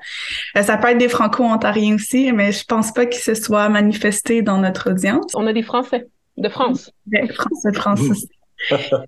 Euh, 0.56 0.62
ça 0.62 0.76
peut 0.76 0.88
être 0.88 0.98
des 0.98 1.08
Franco-Ontariens 1.08 1.94
aussi, 1.94 2.32
mais 2.32 2.52
je 2.52 2.64
pense 2.64 2.92
pas 2.92 3.06
qu'ils 3.06 3.22
se 3.22 3.34
soient 3.34 3.68
manifestés 3.68 4.42
dans 4.42 4.58
notre 4.58 4.90
audience. 4.90 5.32
On 5.34 5.46
a 5.46 5.52
des 5.52 5.62
Français 5.62 6.08
de 6.36 6.48
France. 6.48 6.90
Des 7.06 7.28
Français 7.28 7.70
de 7.70 7.76
France 7.76 8.00
aussi. 8.00 8.28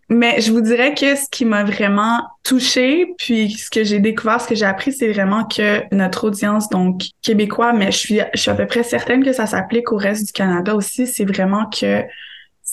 Mais 0.09 0.41
je 0.41 0.50
vous 0.50 0.61
dirais 0.61 0.95
que 0.95 1.14
ce 1.14 1.26
qui 1.31 1.45
m'a 1.45 1.64
vraiment 1.64 2.23
touchée, 2.43 3.14
puis 3.19 3.50
ce 3.50 3.71
que 3.71 3.85
j'ai 3.85 3.99
découvert, 3.99 4.41
ce 4.41 4.49
que 4.49 4.55
j'ai 4.55 4.64
appris, 4.64 4.93
c'est 4.93 5.12
vraiment 5.12 5.45
que 5.45 5.83
notre 5.95 6.26
audience, 6.26 6.69
donc 6.69 7.02
québécois, 7.23 7.73
mais 7.73 7.93
je 7.93 7.99
suis, 7.99 8.21
je 8.35 8.41
suis 8.41 8.50
à 8.50 8.55
peu 8.55 8.67
près 8.67 8.83
certaine 8.83 9.23
que 9.23 9.32
ça 9.32 9.47
s'applique 9.47 9.93
au 9.93 9.97
reste 9.97 10.26
du 10.26 10.32
Canada 10.32 10.75
aussi, 10.75 11.06
c'est 11.06 11.25
vraiment 11.25 11.67
que 11.67 12.02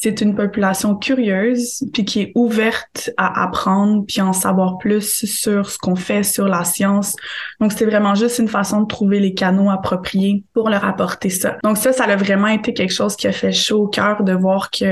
c'est 0.02 0.22
une 0.22 0.34
population 0.34 0.96
curieuse, 0.96 1.84
puis 1.94 2.06
qui 2.06 2.22
est 2.22 2.32
ouverte 2.36 3.10
à 3.18 3.44
apprendre, 3.44 4.06
puis 4.08 4.22
en 4.22 4.32
savoir 4.32 4.78
plus 4.78 5.26
sur 5.26 5.70
ce 5.70 5.78
qu'on 5.78 5.96
fait, 5.96 6.24
sur 6.24 6.48
la 6.48 6.64
science. 6.64 7.16
Donc, 7.60 7.74
c'est 7.74 7.86
vraiment 7.86 8.16
juste 8.16 8.40
une 8.40 8.48
façon 8.48 8.82
de 8.82 8.88
trouver 8.88 9.20
les 9.20 9.34
canaux 9.34 9.70
appropriés 9.70 10.44
pour 10.54 10.70
leur 10.70 10.86
apporter 10.86 11.30
ça. 11.30 11.58
Donc, 11.64 11.78
ça, 11.78 11.92
ça 11.92 12.06
a 12.06 12.16
vraiment 12.16 12.48
été 12.48 12.74
quelque 12.74 12.94
chose 12.94 13.18
qui 13.18 13.28
a 13.28 13.34
fait 13.34 13.52
chaud 13.52 13.84
au 13.84 13.88
cœur 13.88 14.24
de 14.24 14.32
voir 14.32 14.72
que 14.72 14.86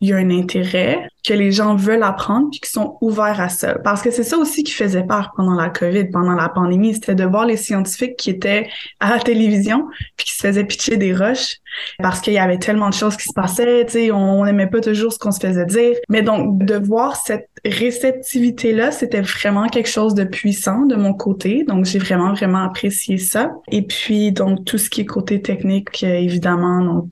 il 0.00 0.08
y 0.08 0.12
a 0.12 0.16
un 0.16 0.30
intérêt, 0.30 1.10
que 1.26 1.34
les 1.34 1.52
gens 1.52 1.76
veulent 1.76 2.02
apprendre 2.02 2.48
puis 2.50 2.60
qu'ils 2.60 2.70
sont 2.70 2.96
ouverts 3.00 3.40
à 3.40 3.48
ça. 3.48 3.74
Parce 3.84 4.02
que 4.02 4.10
c'est 4.10 4.22
ça 4.22 4.38
aussi 4.38 4.62
qui 4.62 4.72
faisait 4.72 5.02
peur 5.02 5.32
pendant 5.36 5.54
la 5.54 5.68
COVID, 5.68 6.06
pendant 6.06 6.34
la 6.34 6.48
pandémie, 6.48 6.94
c'était 6.94 7.14
de 7.14 7.24
voir 7.24 7.46
les 7.46 7.56
scientifiques 7.56 8.16
qui 8.16 8.30
étaient 8.30 8.68
à 9.00 9.10
la 9.10 9.18
télévision 9.18 9.86
puis 10.16 10.26
qui 10.26 10.32
se 10.32 10.40
faisaient 10.40 10.64
pitcher 10.64 10.96
des 10.96 11.14
roches 11.14 11.56
parce 11.98 12.20
qu'il 12.20 12.32
y 12.32 12.38
avait 12.38 12.58
tellement 12.58 12.88
de 12.88 12.94
choses 12.94 13.16
qui 13.16 13.24
se 13.24 13.32
passaient, 13.34 13.84
tu 13.86 13.92
sais, 13.92 14.10
on 14.10 14.44
n'aimait 14.44 14.66
pas 14.66 14.80
toujours 14.80 15.12
ce 15.12 15.18
qu'on 15.18 15.32
se 15.32 15.40
faisait 15.40 15.66
dire. 15.66 15.96
Mais 16.08 16.22
donc, 16.22 16.64
de 16.64 16.74
voir 16.74 17.16
cette 17.16 17.48
réceptivité-là, 17.64 18.90
c'était 18.90 19.20
vraiment 19.20 19.66
quelque 19.68 19.88
chose 19.88 20.14
de 20.14 20.24
puissant 20.24 20.86
de 20.86 20.96
mon 20.96 21.12
côté. 21.12 21.64
Donc, 21.64 21.84
j'ai 21.84 21.98
vraiment, 21.98 22.32
vraiment 22.32 22.64
apprécié 22.64 23.18
ça. 23.18 23.52
Et 23.70 23.82
puis, 23.82 24.32
donc, 24.32 24.64
tout 24.64 24.78
ce 24.78 24.88
qui 24.88 25.02
est 25.02 25.06
côté 25.06 25.42
technique, 25.42 26.02
évidemment, 26.02 26.82
donc, 26.82 27.06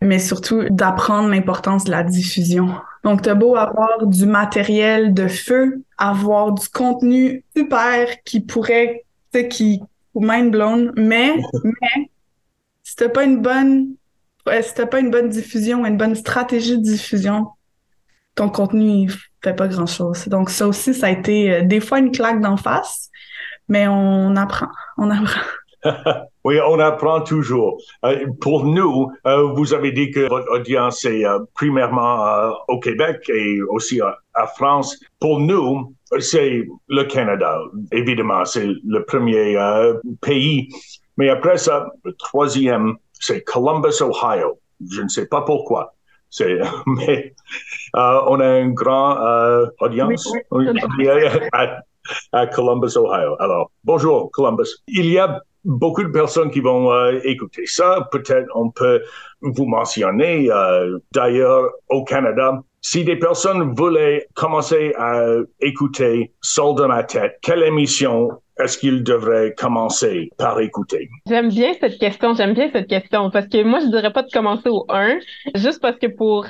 mais 0.00 0.18
surtout 0.18 0.64
d'apprendre 0.70 1.28
l'importance 1.28 1.84
de 1.84 1.90
la 1.90 2.02
diffusion. 2.02 2.74
Donc, 3.04 3.22
t'as 3.22 3.34
beau 3.34 3.56
avoir 3.56 4.06
du 4.06 4.26
matériel 4.26 5.14
de 5.14 5.28
feu, 5.28 5.82
avoir 5.98 6.52
du 6.52 6.68
contenu 6.68 7.44
super 7.56 8.22
qui 8.24 8.40
pourrait, 8.40 9.04
tu 9.32 9.40
sais, 9.40 9.48
qui, 9.48 9.82
ou 10.14 10.24
mind 10.24 10.50
blown, 10.50 10.92
mais, 10.96 11.36
mais, 11.64 12.10
si 12.82 12.96
t'as 12.96 13.08
pas 13.08 13.24
une 13.24 13.40
bonne, 13.40 13.94
si 14.62 14.74
t'as 14.74 14.86
pas 14.86 15.00
une 15.00 15.10
bonne 15.10 15.28
diffusion, 15.28 15.84
une 15.86 15.96
bonne 15.96 16.14
stratégie 16.14 16.78
de 16.78 16.82
diffusion, 16.82 17.48
ton 18.34 18.48
contenu, 18.48 19.02
il 19.02 19.10
fait 19.42 19.54
pas 19.54 19.68
grand 19.68 19.86
chose. 19.86 20.28
Donc, 20.28 20.50
ça 20.50 20.66
aussi, 20.66 20.94
ça 20.94 21.06
a 21.06 21.10
été 21.10 21.52
euh, 21.52 21.62
des 21.62 21.80
fois 21.80 21.98
une 21.98 22.10
claque 22.10 22.40
d'en 22.40 22.56
face, 22.56 23.10
mais 23.68 23.86
on 23.86 24.34
apprend, 24.36 24.68
on 24.96 25.10
apprend. 25.10 25.40
oui, 26.44 26.58
on 26.66 26.78
apprend 26.78 27.20
toujours. 27.20 27.78
Euh, 28.04 28.26
pour 28.40 28.64
nous, 28.64 29.10
euh, 29.26 29.52
vous 29.52 29.74
avez 29.74 29.92
dit 29.92 30.10
que 30.10 30.28
votre 30.28 30.50
audience 30.50 31.04
est 31.04 31.26
euh, 31.26 31.38
primairement 31.54 32.50
au 32.68 32.78
Québec 32.80 33.28
et 33.28 33.60
aussi 33.62 34.00
à 34.00 34.46
France. 34.46 34.98
Pour 35.18 35.40
nous, 35.40 35.94
c'est 36.18 36.66
le 36.88 37.04
Canada. 37.04 37.58
Évidemment, 37.92 38.44
c'est 38.44 38.66
le 38.66 39.04
premier 39.04 39.56
pays. 40.22 40.68
Mais 41.18 41.28
après 41.28 41.58
ça, 41.58 41.90
le 42.04 42.14
troisième, 42.14 42.96
c'est 43.12 43.42
Columbus, 43.42 44.00
Ohio. 44.00 44.58
Je 44.90 45.02
ne 45.02 45.08
sais 45.08 45.26
pas 45.26 45.42
pourquoi. 45.42 45.92
C'est, 46.30 46.58
mais 46.86 47.34
on 47.94 48.40
a 48.40 48.60
une 48.60 48.72
grande 48.72 49.72
audience 49.80 50.32
à, 51.52 51.82
à 52.32 52.46
Columbus, 52.46 52.96
Ohio. 52.96 53.36
Alors, 53.40 53.70
bonjour, 53.84 54.30
Columbus. 54.32 54.68
Il 54.88 55.06
y 55.06 55.18
a 55.18 55.40
beaucoup 55.64 56.02
de 56.02 56.08
personnes 56.08 56.50
qui 56.50 56.60
vont 56.60 56.92
euh, 56.92 57.18
écouter 57.24 57.66
ça. 57.66 58.08
Peut-être 58.10 58.48
on 58.54 58.70
peut 58.70 59.02
vous 59.40 59.66
mentionner 59.66 60.50
euh, 60.50 60.98
d'ailleurs 61.12 61.70
au 61.88 62.04
Canada. 62.04 62.62
Si 62.82 63.04
des 63.04 63.16
personnes 63.16 63.74
voulaient 63.74 64.26
commencer 64.34 64.94
à 64.98 65.22
écouter 65.60 66.32
Sol 66.40 66.76
de 66.76 66.84
ma 66.84 67.02
tête, 67.04 67.36
quelle 67.42 67.62
émission 67.62 68.30
est-ce 68.58 68.76
qu'ils 68.78 69.02
devraient 69.02 69.54
commencer 69.56 70.30
par 70.36 70.60
écouter? 70.60 71.08
J'aime 71.26 71.48
bien 71.48 71.72
cette 71.80 71.98
question, 71.98 72.34
j'aime 72.34 72.52
bien 72.52 72.70
cette 72.72 72.88
question, 72.88 73.30
parce 73.30 73.46
que 73.48 73.62
moi, 73.62 73.80
je 73.80 73.86
dirais 73.86 74.12
pas 74.12 74.22
de 74.22 74.30
commencer 74.30 74.68
au 74.68 74.84
1, 74.88 75.18
juste 75.54 75.80
parce 75.80 75.96
que 75.98 76.06
pour, 76.06 76.46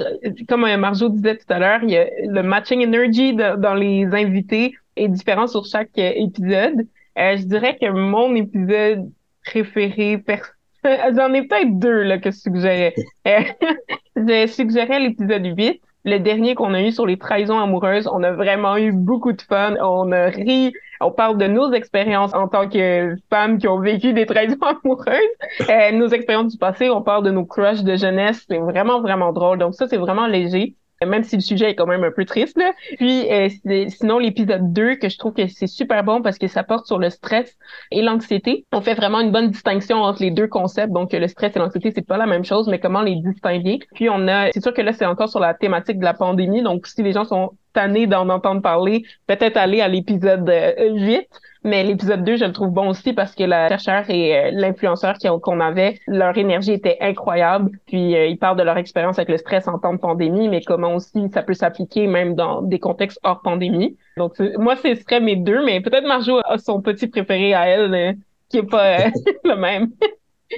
comme 0.48 0.62
Marjo 0.76 1.08
disait 1.08 1.36
tout 1.36 1.52
à 1.52 1.58
l'heure, 1.60 1.80
il 1.82 1.90
y 1.90 1.96
a 1.96 2.06
le 2.26 2.42
matching 2.42 2.84
energy 2.84 3.34
dans 3.34 3.74
les 3.74 4.06
invités 4.06 4.74
est 4.96 5.08
différent 5.08 5.46
sur 5.46 5.64
chaque 5.66 5.96
épisode. 5.96 6.86
Euh, 7.20 7.36
je 7.36 7.44
dirais 7.44 7.76
que 7.80 7.90
mon 7.90 8.34
épisode 8.34 9.10
préféré, 9.44 10.24
j'en 10.84 11.32
ai 11.34 11.46
peut-être 11.46 11.78
deux 11.78 12.02
là, 12.02 12.18
que 12.18 12.30
je 12.30 12.36
suggérais. 12.36 12.94
Euh, 13.28 13.40
je 14.16 14.46
suggérais 14.46 14.98
l'épisode 14.98 15.44
8, 15.44 15.82
le 16.04 16.18
dernier 16.18 16.54
qu'on 16.54 16.72
a 16.72 16.82
eu 16.82 16.90
sur 16.90 17.04
les 17.04 17.18
trahisons 17.18 17.58
amoureuses. 17.58 18.08
On 18.10 18.22
a 18.22 18.32
vraiment 18.32 18.78
eu 18.78 18.92
beaucoup 18.92 19.32
de 19.32 19.42
fun. 19.42 19.74
On 19.82 20.10
a 20.10 20.28
ri, 20.28 20.72
On 21.02 21.10
parle 21.10 21.36
de 21.36 21.46
nos 21.46 21.72
expériences 21.72 22.34
en 22.34 22.48
tant 22.48 22.68
que 22.68 23.14
femmes 23.28 23.58
qui 23.58 23.68
ont 23.68 23.80
vécu 23.80 24.14
des 24.14 24.24
trahisons 24.24 24.56
amoureuses, 24.62 25.68
euh, 25.68 25.92
nos 25.92 26.08
expériences 26.08 26.52
du 26.52 26.58
passé. 26.58 26.88
On 26.88 27.02
parle 27.02 27.24
de 27.24 27.30
nos 27.30 27.44
crushs 27.44 27.82
de 27.82 27.96
jeunesse. 27.96 28.46
C'est 28.48 28.58
vraiment, 28.58 29.02
vraiment 29.02 29.32
drôle. 29.32 29.58
Donc 29.58 29.74
ça, 29.74 29.86
c'est 29.86 29.98
vraiment 29.98 30.26
léger 30.26 30.74
même 31.06 31.24
si 31.24 31.36
le 31.36 31.42
sujet 31.42 31.70
est 31.70 31.74
quand 31.74 31.86
même 31.86 32.04
un 32.04 32.10
peu 32.10 32.24
triste. 32.24 32.58
Là. 32.58 32.72
Puis 32.96 33.30
euh, 33.30 33.48
sinon, 33.88 34.18
l'épisode 34.18 34.72
2, 34.72 34.96
que 34.96 35.08
je 35.08 35.18
trouve 35.18 35.32
que 35.32 35.46
c'est 35.46 35.66
super 35.66 36.04
bon 36.04 36.22
parce 36.22 36.38
que 36.38 36.48
ça 36.48 36.62
porte 36.62 36.86
sur 36.86 36.98
le 36.98 37.10
stress 37.10 37.56
et 37.90 38.02
l'anxiété. 38.02 38.64
On 38.72 38.80
fait 38.80 38.94
vraiment 38.94 39.20
une 39.20 39.32
bonne 39.32 39.50
distinction 39.50 40.02
entre 40.02 40.22
les 40.22 40.30
deux 40.30 40.48
concepts. 40.48 40.92
Donc 40.92 41.12
le 41.12 41.28
stress 41.28 41.56
et 41.56 41.58
l'anxiété, 41.58 41.92
c'est 41.94 42.06
pas 42.06 42.16
la 42.16 42.26
même 42.26 42.44
chose, 42.44 42.68
mais 42.68 42.78
comment 42.78 43.02
les 43.02 43.16
distinguer? 43.16 43.80
Puis 43.94 44.08
on 44.10 44.28
a, 44.28 44.50
c'est 44.52 44.62
sûr 44.62 44.74
que 44.74 44.82
là, 44.82 44.92
c'est 44.92 45.06
encore 45.06 45.28
sur 45.28 45.40
la 45.40 45.54
thématique 45.54 45.98
de 45.98 46.04
la 46.04 46.14
pandémie. 46.14 46.62
Donc 46.62 46.86
si 46.86 47.02
les 47.02 47.12
gens 47.12 47.24
sont 47.24 47.52
tannés 47.72 48.06
d'en 48.06 48.28
entendre 48.28 48.62
parler, 48.62 49.04
peut-être 49.26 49.56
aller 49.56 49.80
à 49.80 49.88
l'épisode 49.88 50.48
8 50.48 50.50
euh, 50.50 51.22
mais 51.62 51.84
l'épisode 51.84 52.24
2, 52.24 52.36
je 52.36 52.44
le 52.46 52.52
trouve 52.52 52.70
bon 52.70 52.88
aussi 52.88 53.12
parce 53.12 53.34
que 53.34 53.44
la 53.44 53.68
chercheur 53.68 54.08
et 54.08 54.36
euh, 54.36 54.50
l'influenceur 54.52 55.16
qu'on 55.42 55.60
avait, 55.60 56.00
leur 56.06 56.36
énergie 56.38 56.72
était 56.72 56.96
incroyable. 57.00 57.70
Puis 57.86 58.16
euh, 58.16 58.26
ils 58.26 58.38
parlent 58.38 58.56
de 58.56 58.62
leur 58.62 58.78
expérience 58.78 59.18
avec 59.18 59.28
le 59.28 59.36
stress 59.36 59.68
en 59.68 59.78
temps 59.78 59.92
de 59.92 59.98
pandémie, 59.98 60.48
mais 60.48 60.62
comment 60.62 60.94
aussi 60.94 61.28
ça 61.32 61.42
peut 61.42 61.54
s'appliquer 61.54 62.06
même 62.06 62.34
dans 62.34 62.62
des 62.62 62.78
contextes 62.78 63.20
hors 63.22 63.42
pandémie. 63.42 63.96
Donc 64.16 64.38
moi, 64.58 64.76
ce 64.76 64.94
serait 64.94 65.20
mes 65.20 65.36
deux, 65.36 65.64
mais 65.64 65.80
peut-être 65.80 66.06
Marjo 66.06 66.40
a 66.44 66.58
son 66.58 66.80
petit 66.80 67.08
préféré 67.08 67.52
à 67.52 67.68
elle, 67.68 67.94
euh, 67.94 68.12
qui 68.48 68.58
est 68.58 68.62
pas 68.62 69.08
le 69.44 69.56
même. 69.56 69.90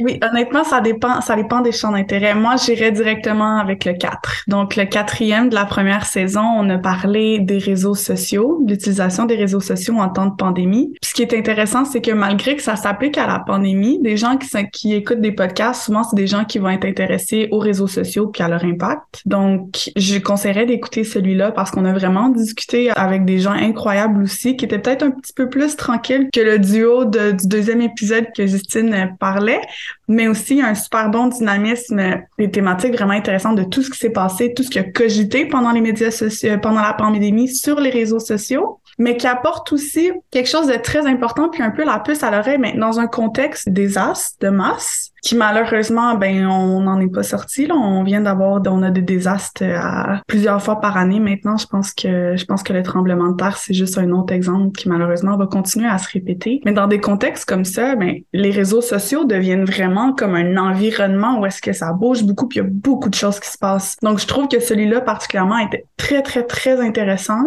Oui, 0.00 0.18
honnêtement, 0.22 0.64
ça 0.64 0.80
dépend, 0.80 1.20
ça 1.20 1.36
dépend 1.36 1.60
des 1.60 1.70
champs 1.70 1.92
d'intérêt. 1.92 2.34
Moi, 2.34 2.54
j'irais 2.56 2.92
directement 2.92 3.58
avec 3.58 3.84
le 3.84 3.92
4. 3.92 4.44
Donc, 4.48 4.76
le 4.76 4.86
quatrième 4.86 5.50
de 5.50 5.54
la 5.54 5.66
première 5.66 6.06
saison, 6.06 6.40
on 6.40 6.70
a 6.70 6.78
parlé 6.78 7.40
des 7.40 7.58
réseaux 7.58 7.94
sociaux, 7.94 8.62
l'utilisation 8.66 9.26
des 9.26 9.36
réseaux 9.36 9.60
sociaux 9.60 9.96
en 9.98 10.08
temps 10.08 10.26
de 10.26 10.34
pandémie. 10.34 10.94
Puis, 11.00 11.10
ce 11.10 11.14
qui 11.14 11.22
est 11.22 11.34
intéressant, 11.34 11.84
c'est 11.84 12.00
que 12.00 12.10
malgré 12.10 12.56
que 12.56 12.62
ça 12.62 12.76
s'applique 12.76 13.18
à 13.18 13.26
la 13.26 13.40
pandémie, 13.40 14.00
des 14.00 14.16
gens 14.16 14.38
qui, 14.38 14.48
qui 14.72 14.94
écoutent 14.94 15.20
des 15.20 15.32
podcasts, 15.32 15.82
souvent, 15.82 16.04
c'est 16.04 16.16
des 16.16 16.26
gens 16.26 16.46
qui 16.46 16.58
vont 16.58 16.70
être 16.70 16.86
intéressés 16.86 17.48
aux 17.50 17.58
réseaux 17.58 17.86
sociaux 17.86 18.28
puis 18.28 18.42
à 18.42 18.48
leur 18.48 18.64
impact. 18.64 19.20
Donc, 19.26 19.90
je 19.94 20.18
conseillerais 20.18 20.64
d'écouter 20.64 21.04
celui-là 21.04 21.52
parce 21.52 21.70
qu'on 21.70 21.84
a 21.84 21.92
vraiment 21.92 22.30
discuté 22.30 22.90
avec 22.96 23.26
des 23.26 23.40
gens 23.40 23.52
incroyables 23.52 24.22
aussi, 24.22 24.56
qui 24.56 24.64
étaient 24.64 24.78
peut-être 24.78 25.02
un 25.02 25.10
petit 25.10 25.34
peu 25.34 25.50
plus 25.50 25.76
tranquilles 25.76 26.30
que 26.32 26.40
le 26.40 26.58
duo 26.58 27.04
de, 27.04 27.32
du 27.32 27.46
deuxième 27.46 27.82
épisode 27.82 28.28
que 28.34 28.46
Justine 28.46 29.14
parlait 29.20 29.60
mais 30.08 30.28
aussi 30.28 30.60
un 30.60 30.74
super 30.74 31.10
bon 31.10 31.28
dynamisme 31.28 32.00
des 32.38 32.50
thématiques 32.50 32.94
vraiment 32.94 33.12
intéressantes 33.12 33.56
de 33.56 33.64
tout 33.64 33.82
ce 33.82 33.90
qui 33.90 33.98
s'est 33.98 34.10
passé, 34.10 34.52
tout 34.54 34.62
ce 34.62 34.70
qui 34.70 34.78
a 34.78 34.84
cogité 34.84 35.46
pendant 35.46 35.72
les 35.72 35.80
médias 35.80 36.10
sociaux, 36.10 36.58
pendant 36.60 36.82
la 36.82 36.92
pandémie 36.92 37.48
sur 37.48 37.80
les 37.80 37.90
réseaux 37.90 38.20
sociaux, 38.20 38.80
mais 38.98 39.16
qui 39.16 39.26
apporte 39.26 39.72
aussi 39.72 40.10
quelque 40.30 40.48
chose 40.48 40.66
de 40.66 40.74
très 40.74 41.06
important 41.06 41.48
puis 41.48 41.62
un 41.62 41.70
peu 41.70 41.84
la 41.84 41.98
puce 41.98 42.22
à 42.22 42.30
l'oreille, 42.30 42.58
mais 42.58 42.74
dans 42.74 43.00
un 43.00 43.06
contexte 43.06 43.68
des 43.68 43.98
as 43.98 44.36
de 44.40 44.48
masse 44.48 45.11
qui 45.22 45.36
malheureusement, 45.36 46.16
ben, 46.16 46.46
on 46.46 46.80
n'en 46.80 46.98
est 47.00 47.12
pas 47.12 47.22
sorti. 47.22 47.66
Là. 47.66 47.76
On 47.76 48.02
vient 48.02 48.20
d'avoir, 48.20 48.60
on 48.66 48.82
a 48.82 48.90
des 48.90 49.02
désastres 49.02 49.62
à 49.62 50.20
plusieurs 50.26 50.60
fois 50.60 50.80
par 50.80 50.96
année 50.96 51.20
maintenant. 51.20 51.56
Je 51.56 51.66
pense 51.66 51.92
que, 51.94 52.36
je 52.36 52.44
pense 52.44 52.64
que 52.64 52.72
le 52.72 52.82
tremblement 52.82 53.28
de 53.30 53.36
terre, 53.36 53.56
c'est 53.56 53.72
juste 53.72 53.96
un 53.98 54.10
autre 54.10 54.34
exemple 54.34 54.76
qui 54.76 54.88
malheureusement 54.88 55.36
va 55.36 55.46
continuer 55.46 55.86
à 55.86 55.98
se 55.98 56.10
répéter. 56.10 56.60
Mais 56.64 56.72
dans 56.72 56.88
des 56.88 57.00
contextes 57.00 57.48
comme 57.48 57.64
ça, 57.64 57.94
ben, 57.94 58.16
les 58.32 58.50
réseaux 58.50 58.80
sociaux 58.80 59.24
deviennent 59.24 59.64
vraiment 59.64 60.12
comme 60.12 60.34
un 60.34 60.56
environnement 60.56 61.38
où 61.38 61.46
est-ce 61.46 61.62
que 61.62 61.72
ça 61.72 61.92
bouge 61.92 62.24
beaucoup 62.24 62.48
puis 62.48 62.58
il 62.58 62.64
y 62.64 62.66
a 62.66 62.68
beaucoup 62.68 63.08
de 63.08 63.14
choses 63.14 63.38
qui 63.38 63.48
se 63.48 63.58
passent. 63.58 63.96
Donc, 64.02 64.18
je 64.18 64.26
trouve 64.26 64.48
que 64.48 64.58
celui-là 64.58 65.02
particulièrement 65.02 65.58
était 65.58 65.86
très, 65.96 66.22
très, 66.22 66.42
très 66.42 66.80
intéressant, 66.80 67.42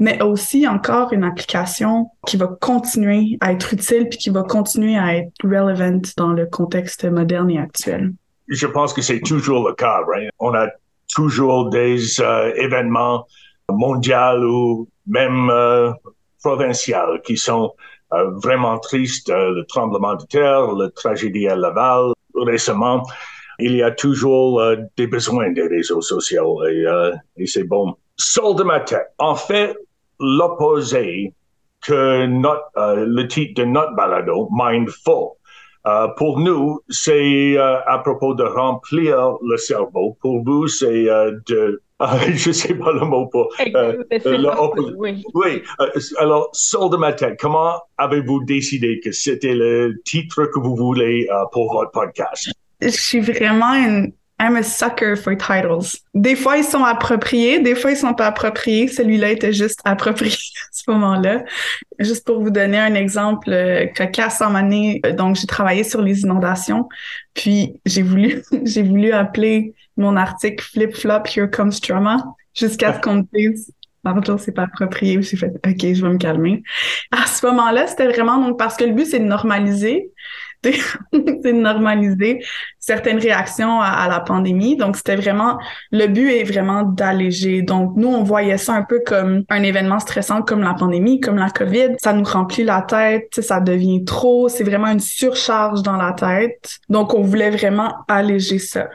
mais 0.00 0.20
aussi 0.22 0.66
encore 0.66 1.12
une 1.12 1.22
application 1.22 2.10
qui 2.26 2.36
va 2.36 2.48
continuer 2.60 3.38
à 3.40 3.52
être 3.52 3.72
utile 3.72 4.08
puis 4.08 4.18
qui 4.18 4.30
va 4.30 4.42
continuer 4.42 4.98
à 4.98 5.16
être 5.16 5.30
relevant 5.44 6.00
dans 6.16 6.32
le 6.32 6.46
contexte 6.46 7.11
Je 8.48 8.66
pense 8.66 8.92
que 8.92 9.02
c'est 9.02 9.20
toujours 9.20 9.68
le 9.68 9.74
cas, 9.74 10.00
right? 10.06 10.30
On 10.38 10.54
a 10.54 10.68
toujours 11.14 11.70
des 11.70 12.20
euh, 12.20 12.52
événements 12.56 13.26
mondiaux 13.68 14.42
ou 14.42 14.88
même 15.06 15.50
euh, 15.50 15.92
provinciaux 16.42 17.18
qui 17.24 17.36
sont 17.36 17.72
euh, 18.12 18.30
vraiment 18.42 18.78
tristes. 18.78 19.30
le 19.30 19.64
tremblement 19.66 20.14
de 20.16 20.24
terre, 20.26 20.72
la 20.72 20.90
tragédie 20.90 21.48
à 21.48 21.56
Laval. 21.56 22.12
Récemment, 22.34 23.02
il 23.58 23.76
y 23.76 23.82
a 23.82 23.90
toujours 23.90 24.62
des 24.96 25.06
besoins 25.06 25.50
des 25.52 25.68
réseaux 25.68 26.00
sociaux 26.00 26.64
et, 26.66 26.86
et 27.36 27.46
c'est 27.46 27.64
bon. 27.64 27.94
Sol 28.16 28.56
de 28.56 28.62
ma 28.62 28.80
tête. 28.80 29.12
En 29.18 29.34
fait, 29.34 29.76
l'opposé 30.18 31.34
que 31.82 32.26
notre, 32.26 32.64
le 33.04 33.28
titre 33.28 33.62
de 33.62 33.66
notre 33.66 33.94
balado, 33.94 34.48
Mindful, 34.50 35.36
euh, 35.86 36.08
pour 36.16 36.38
nous, 36.38 36.80
c'est 36.88 37.58
euh, 37.58 37.80
à 37.86 37.98
propos 37.98 38.34
de 38.34 38.44
remplir 38.44 39.36
le 39.42 39.56
cerveau. 39.56 40.16
Pour 40.20 40.44
vous, 40.44 40.68
c'est 40.68 41.08
euh, 41.08 41.32
de 41.48 41.82
je 42.34 42.48
ne 42.48 42.52
sais 42.52 42.74
pas 42.74 42.92
le 42.92 43.04
mot 43.04 43.26
pour. 43.26 43.54
oui. 44.96 45.24
oui. 45.34 45.62
alors, 46.18 46.48
sol 46.52 46.90
de 46.90 46.96
ma 46.96 47.12
tête, 47.12 47.38
comment 47.40 47.80
avez-vous 47.96 48.42
décidé 48.44 48.98
que 48.98 49.12
c'était 49.12 49.54
le 49.54 50.00
titre 50.04 50.46
que 50.46 50.58
vous 50.58 50.74
voulez 50.74 51.28
pour 51.52 51.72
votre 51.72 51.92
podcast? 51.92 52.50
Je 52.80 52.88
suis 52.88 53.20
vraiment 53.20 53.74
une 53.74 54.12
I'm 54.42 54.56
a 54.56 54.64
sucker 54.64 55.14
for 55.14 55.36
titles. 55.36 56.00
Des 56.14 56.34
fois, 56.34 56.56
ils 56.56 56.64
sont 56.64 56.82
appropriés, 56.82 57.60
des 57.60 57.76
fois, 57.76 57.92
ils 57.92 57.96
sont 57.96 58.12
pas 58.12 58.26
appropriés. 58.26 58.88
Celui-là 58.88 59.30
était 59.30 59.52
juste 59.52 59.78
approprié 59.84 60.32
à 60.64 60.68
ce 60.72 60.90
moment-là. 60.90 61.44
Juste 62.00 62.26
pour 62.26 62.42
vous 62.42 62.50
donner 62.50 62.80
un 62.80 62.94
exemple 62.94 63.50
euh, 63.52 63.86
cocasse 63.96 64.40
en 64.40 64.56
année, 64.56 65.00
euh, 65.06 65.12
donc 65.12 65.36
j'ai 65.36 65.46
travaillé 65.46 65.84
sur 65.84 66.02
les 66.02 66.22
inondations, 66.22 66.88
puis 67.34 67.74
j'ai 67.86 68.02
voulu, 68.02 68.42
j'ai 68.64 68.82
voulu 68.82 69.12
appeler 69.12 69.74
mon 69.96 70.16
article 70.16 70.64
Flip 70.64 70.92
Flop 70.92 71.22
Here 71.36 71.48
Comes 71.48 71.78
Trauma 71.80 72.16
jusqu'à 72.52 72.94
ce 72.94 73.00
qu'on 73.00 73.24
dise 73.32 73.72
Pardon, 74.02 74.36
c'est 74.36 74.50
pas 74.50 74.64
approprié. 74.64 75.22
J'ai 75.22 75.36
fait 75.36 75.52
OK, 75.64 75.78
je 75.78 76.04
vais 76.04 76.12
me 76.12 76.18
calmer. 76.18 76.64
À 77.12 77.26
ce 77.26 77.46
moment-là, 77.46 77.86
c'était 77.86 78.08
vraiment 78.08 78.38
donc 78.38 78.58
parce 78.58 78.76
que 78.76 78.82
le 78.82 78.92
but, 78.92 79.06
c'est 79.06 79.20
de 79.20 79.24
normaliser 79.24 80.10
c'est 81.42 81.52
normaliser 81.52 82.44
certaines 82.78 83.18
réactions 83.18 83.80
à, 83.80 84.08
la 84.08 84.20
pandémie. 84.20 84.76
Donc, 84.76 84.96
c'était 84.96 85.16
vraiment, 85.16 85.58
le 85.90 86.06
but 86.06 86.30
est 86.30 86.44
vraiment 86.44 86.82
d'alléger. 86.82 87.62
Donc, 87.62 87.96
nous, 87.96 88.08
on 88.08 88.22
voyait 88.22 88.58
ça 88.58 88.74
un 88.74 88.82
peu 88.82 89.00
comme 89.04 89.44
un 89.48 89.62
événement 89.62 89.98
stressant 89.98 90.42
comme 90.42 90.60
la 90.60 90.74
pandémie, 90.74 91.20
comme 91.20 91.36
la 91.36 91.50
COVID. 91.50 91.96
Ça 91.98 92.12
nous 92.12 92.24
remplit 92.24 92.64
la 92.64 92.82
tête, 92.82 93.40
ça 93.40 93.60
devient 93.60 94.04
trop, 94.04 94.48
c'est 94.48 94.64
vraiment 94.64 94.88
une 94.88 95.00
surcharge 95.00 95.82
dans 95.82 95.96
la 95.96 96.12
tête. 96.12 96.78
Donc, 96.88 97.14
on 97.14 97.22
voulait 97.22 97.50
vraiment 97.50 97.94
alléger 98.08 98.58
ça 98.58 98.88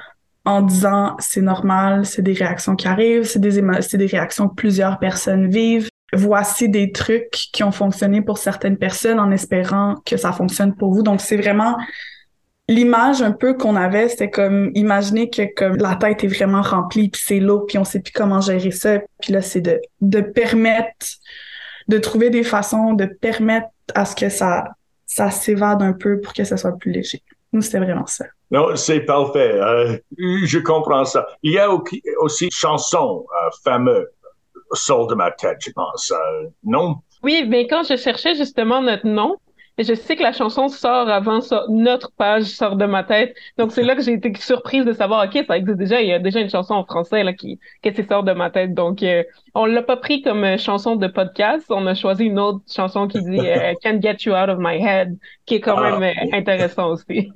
en 0.46 0.62
disant 0.62 1.18
c'est 1.20 1.42
normal, 1.42 2.06
c'est 2.06 2.22
des 2.22 2.34
réactions 2.34 2.78
qui 2.78 2.88
arrivent, 2.88 3.26
c'est 3.26 3.40
des, 3.40 3.62
c'est 3.82 3.98
des 3.98 4.06
réactions 4.06 4.48
que 4.48 4.56
plusieurs 4.56 4.98
personnes 4.98 5.50
vivent 5.50 5.90
voici 6.14 6.70
des 6.70 6.92
trucs 6.92 7.32
qui 7.52 7.64
ont 7.64 7.72
fonctionné 7.72 8.22
pour 8.22 8.38
certaines 8.38 8.78
personnes 8.78 9.20
en 9.20 9.32
espérant 9.32 9.96
que 10.06 10.18
ça 10.18 10.32
fonctionne 10.32 10.76
pour 10.76 10.94
vous. 10.94 11.04
Donc, 11.04 11.22
c'est 11.22 11.38
vraiment 11.38 11.78
l'image 12.70 13.22
un 13.22 13.32
peu 13.32 13.54
qu'on 13.54 13.76
avait, 13.76 14.10
c'était 14.10 14.30
comme 14.30 14.72
imaginer 14.74 15.30
que 15.30 15.54
comme 15.54 15.78
la 15.78 15.96
tête 15.96 16.24
est 16.24 16.28
vraiment 16.28 16.62
remplie, 16.62 17.10
puis 17.10 17.22
c'est 17.24 17.40
lourd, 17.40 17.66
puis 17.66 17.78
on 17.78 17.84
sait 17.84 18.00
plus 18.00 18.12
comment 18.12 18.42
gérer 18.42 18.72
ça. 18.72 19.00
Puis 19.22 19.34
là, 19.34 19.42
c'est 19.42 19.62
de, 19.62 19.80
de 20.02 20.22
permettre, 20.22 21.06
de 21.88 21.98
trouver 21.98 22.30
des 22.30 22.44
façons 22.44 22.94
de 22.94 23.06
permettre 23.06 23.68
à 23.96 24.06
ce 24.06 24.16
que 24.16 24.30
ça, 24.30 24.66
ça 25.06 25.32
s'évade 25.32 25.82
un 25.82 25.94
peu 25.94 26.20
pour 26.20 26.34
que 26.34 26.44
ça 26.44 26.58
soit 26.58 26.78
plus 26.78 26.92
léger. 26.92 27.24
Nous, 27.54 27.62
c'était 27.62 27.80
vraiment 27.80 28.06
ça. 28.06 28.26
Non, 28.52 28.76
c'est 28.76 29.02
parfait. 29.02 29.54
Euh, 29.54 29.98
je 30.18 30.60
comprends 30.60 31.06
ça. 31.06 31.26
Il 31.44 31.54
y 31.54 31.60
a 31.60 31.70
aussi 32.20 32.50
chansons 32.52 33.26
euh, 33.30 33.50
fameuses 33.64 34.08
sort 34.74 35.08
de 35.08 35.16
ma 35.16 35.32
tête, 35.32 35.58
je 35.62 35.72
pense. 35.72 36.12
Euh, 36.12 36.48
non? 36.64 36.96
Oui, 37.24 37.46
mais 37.48 37.68
quand 37.68 37.84
je 37.84 37.96
cherchais 37.96 38.36
justement 38.36 38.82
notre 38.82 39.08
nom, 39.08 39.38
je 39.78 39.94
sais 39.94 40.16
que 40.16 40.24
la 40.24 40.32
chanson 40.32 40.70
sort 40.70 41.08
avant 41.08 41.40
notre 41.70 42.12
page 42.12 42.46
sort 42.46 42.78
de 42.78 42.86
ma 42.86 43.04
tête. 43.04 43.36
Donc 43.58 43.72
c'est 43.72 43.84
là 43.84 43.96
que 43.96 44.02
j'ai 44.02 44.14
été 44.14 44.34
surprise 44.36 44.86
de 44.86 44.94
savoir, 44.94 45.26
ok, 45.26 45.46
ça 45.48 45.58
existe 45.58 45.78
déjà, 45.78 46.02
il 46.02 46.08
y 46.08 46.14
a 46.14 46.20
déjà 46.20 46.40
une 46.40 46.50
chanson 46.50 46.74
en 46.74 46.84
français 46.84 47.24
là 47.24 47.34
qui, 47.34 47.60
qui 47.84 48.04
sort 48.04 48.24
de 48.24 48.34
ma 48.34 48.50
tête. 48.50 48.74
Donc 48.74 49.04
euh, 49.04 49.24
on 49.54 49.66
l'a 49.66 49.84
pas 49.84 49.98
pris 49.98 50.22
comme 50.24 50.44
euh, 50.44 50.58
chanson 50.58 50.96
de 50.96 51.08
podcast, 51.08 51.66
on 51.70 51.86
a 51.86 51.94
choisi 51.94 52.26
une 52.26 52.40
autre 52.40 52.62
chanson 52.68 53.08
qui 53.08 53.22
dit 53.22 53.40
Can't 53.84 54.02
Get 54.02 54.18
You 54.26 54.34
Out 54.34 54.50
of 54.50 54.58
My 54.60 54.78
Head, 54.84 55.16
qui 55.46 55.56
est 55.56 55.62
quand 55.62 55.78
ah, 55.78 56.00
même 56.00 56.16
intéressant 56.34 56.90
aussi. 56.90 57.32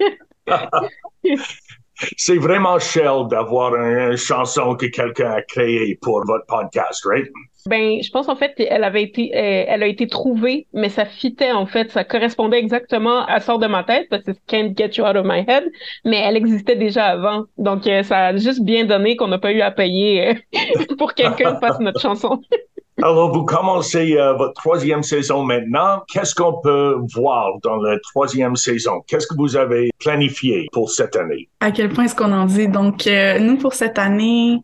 c'est 2.18 2.38
vraiment 2.38 2.80
Shell 2.80 3.28
d'avoir 3.30 3.76
une 3.76 4.16
chanson 4.16 4.76
que 4.76 4.86
quelqu'un 4.88 5.32
a 5.32 5.42
créée 5.42 5.98
pour 6.02 6.26
votre 6.26 6.46
podcast, 6.48 7.04
right? 7.06 7.28
Ben, 7.68 8.02
je 8.02 8.10
pense 8.10 8.28
en 8.28 8.36
fait 8.36 8.56
qu'elle 8.56 8.84
avait 8.84 9.04
été, 9.04 9.32
euh, 9.36 9.66
elle 9.68 9.84
a 9.84 9.88
été 9.88 10.08
trouvée, 10.08 10.68
mais 10.74 10.90
ça 10.90 11.06
fitait 11.06 11.52
en 11.52 11.68
fait, 11.68 11.92
ça 11.92 12.04
correspondait 12.04 12.58
exactement 12.58 13.24
à 13.26 13.40
sort 13.40 13.60
de 13.60 13.68
ma 13.68 13.84
tête 13.84 14.08
parce 14.10 14.24
que 14.24 14.32
Can't 14.48 14.76
Get 14.76 14.92
You 14.98 15.06
Out 15.06 15.16
of 15.16 15.26
My 15.26 15.46
Head, 15.48 15.66
mais 16.04 16.18
elle 16.18 16.38
existait 16.38 16.76
déjà 16.76 17.06
avant, 17.06 17.46
donc 17.58 17.86
euh, 17.86 18.02
ça 18.02 18.28
a 18.28 18.36
juste 18.36 18.64
bien 18.64 18.86
donné 18.86 19.16
qu'on 19.16 19.28
n'a 19.28 19.38
pas 19.38 19.52
eu 19.52 19.62
à 19.62 19.70
payer 19.70 20.30
euh, 20.30 20.34
pour 20.98 21.14
quelqu'un 21.14 21.60
fasse 21.60 21.80
notre 21.80 22.02
chanson. 22.02 22.42
Alors, 23.04 23.34
vous 23.34 23.44
commencez 23.46 24.16
euh, 24.18 24.34
votre 24.34 24.54
troisième 24.54 25.02
saison 25.02 25.44
maintenant. 25.44 26.04
Qu'est-ce 26.08 26.36
qu'on 26.36 26.62
peut 26.62 26.98
voir 27.16 27.54
dans 27.64 27.78
la 27.78 27.98
troisième 28.00 28.56
saison? 28.56 29.02
Qu'est-ce 29.08 29.26
que 29.26 29.36
vous 29.36 29.56
avez 29.56 29.90
planifié 30.00 30.68
pour 30.72 30.92
cette 30.92 31.16
année? 31.16 31.50
À 31.62 31.72
quel 31.72 31.90
point 31.90 32.04
est-ce 32.04 32.16
qu'on 32.16 32.32
en 32.32 32.46
dit? 32.46 32.68
Donc, 32.68 33.08
euh, 33.08 33.40
nous, 33.40 33.58
pour 33.58 33.74
cette 33.74 33.98
année, 33.98 34.60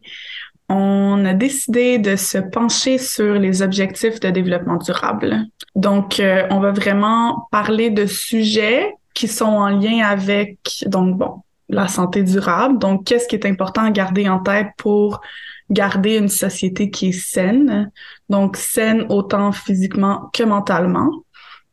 on 0.69 1.25
a 1.25 1.33
décidé 1.33 1.97
de 1.97 2.15
se 2.15 2.37
pencher 2.37 2.99
sur 2.99 3.33
les 3.33 3.63
objectifs 3.63 4.19
de 4.19 4.29
développement 4.29 4.77
durable. 4.77 5.37
Donc, 5.75 6.19
euh, 6.19 6.45
on 6.51 6.59
va 6.59 6.71
vraiment 6.71 7.47
parler 7.51 7.89
de 7.89 8.05
sujets 8.05 8.93
qui 9.15 9.27
sont 9.27 9.45
en 9.45 9.69
lien 9.69 10.05
avec, 10.05 10.59
donc 10.85 11.17
bon, 11.17 11.41
la 11.69 11.87
santé 11.87 12.21
durable. 12.21 12.77
Donc, 12.77 13.05
qu'est-ce 13.05 13.27
qui 13.27 13.35
est 13.35 13.47
important 13.47 13.81
à 13.81 13.89
garder 13.89 14.29
en 14.29 14.39
tête 14.39 14.67
pour 14.77 15.21
garder 15.69 16.17
une 16.17 16.29
société 16.29 16.89
qui 16.89 17.09
est 17.09 17.19
saine, 17.19 17.91
donc 18.29 18.57
saine 18.57 19.05
autant 19.09 19.51
physiquement 19.51 20.29
que 20.33 20.43
mentalement. 20.43 21.09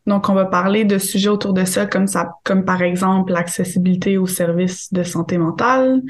Donc, 0.06 0.28
on 0.28 0.34
va 0.34 0.44
parler 0.44 0.84
de 0.84 0.98
sujets 0.98 1.30
autour 1.30 1.54
de 1.54 1.64
ça, 1.64 1.86
comme 1.86 2.06
ça, 2.06 2.32
comme 2.44 2.64
par 2.64 2.82
exemple 2.82 3.32
l'accessibilité 3.32 4.18
aux 4.18 4.26
services 4.26 4.92
de 4.92 5.02
santé 5.02 5.38
mentale. 5.38 6.02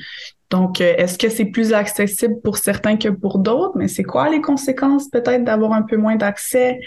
Donc, 0.50 0.80
euh, 0.80 0.94
est-ce 0.98 1.16
que 1.16 1.28
c'est 1.28 1.44
plus 1.44 1.72
accessible 1.72 2.40
pour 2.42 2.56
certains 2.56 2.96
que 2.96 3.08
pour 3.08 3.38
d'autres? 3.38 3.76
Mais 3.76 3.88
c'est 3.88 4.02
quoi 4.02 4.28
les 4.30 4.40
conséquences 4.40 5.08
peut-être 5.08 5.44
d'avoir 5.44 5.72
un 5.72 5.82
peu 5.82 5.96
moins 5.96 6.16
d'accès? 6.16 6.80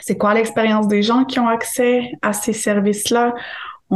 C'est 0.00 0.18
quoi 0.18 0.34
l'expérience 0.34 0.86
des 0.86 1.02
gens 1.02 1.24
qui 1.24 1.40
ont 1.40 1.48
accès 1.48 2.12
à 2.20 2.32
ces 2.32 2.52
services-là? 2.52 3.34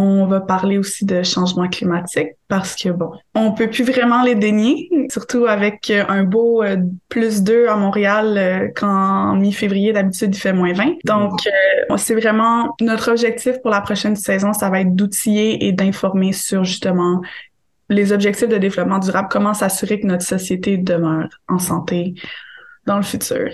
On 0.01 0.27
va 0.27 0.41
parler 0.41 0.79
aussi 0.79 1.05
de 1.05 1.25
changement 1.25 1.67
climatique 1.67 2.29
parce 2.47 2.77
que 2.77 2.91
bon, 2.91 3.11
on 3.35 3.51
peut 3.51 3.69
plus 3.69 3.83
vraiment 3.83 4.23
les 4.23 4.37
dénier, 4.37 4.89
surtout 5.11 5.47
avec 5.47 5.91
euh, 5.91 6.05
un 6.09 6.23
beau 6.23 6.63
euh, 6.63 6.77
plus 7.09 7.43
2 7.43 7.67
à 7.67 7.75
Montréal 7.75 8.39
euh, 8.39 8.69
quand 8.77 9.35
mi-février 9.35 9.93
d'habitude 9.93 10.37
il 10.37 10.39
fait 10.39 10.53
moins 10.53 10.73
20. 10.73 10.99
Donc 11.05 11.41
c'est 11.97 12.15
vraiment 12.15 12.77
notre 12.81 13.11
objectif 13.11 13.61
pour 13.61 13.73
la 13.73 13.81
prochaine 13.81 14.15
saison, 14.15 14.53
ça 14.53 14.71
va 14.71 14.83
être 14.83 14.95
d'outiller 14.95 15.67
et 15.67 15.73
d'informer 15.73 16.33
sur 16.33 16.63
justement 16.63 17.21
les 17.89 18.13
objectifs 18.13 18.49
de 18.49 18.59
développement 18.59 19.01
durable, 19.01 19.27
comment 19.29 19.53
s'assurer 19.53 19.99
que 19.99 20.07
notre 20.07 20.25
société 20.25 20.79
demeure 20.79 21.29
en 21.49 21.59
santé 21.59 22.15
dans 22.87 22.99
le 22.99 23.03
futur. 23.03 23.51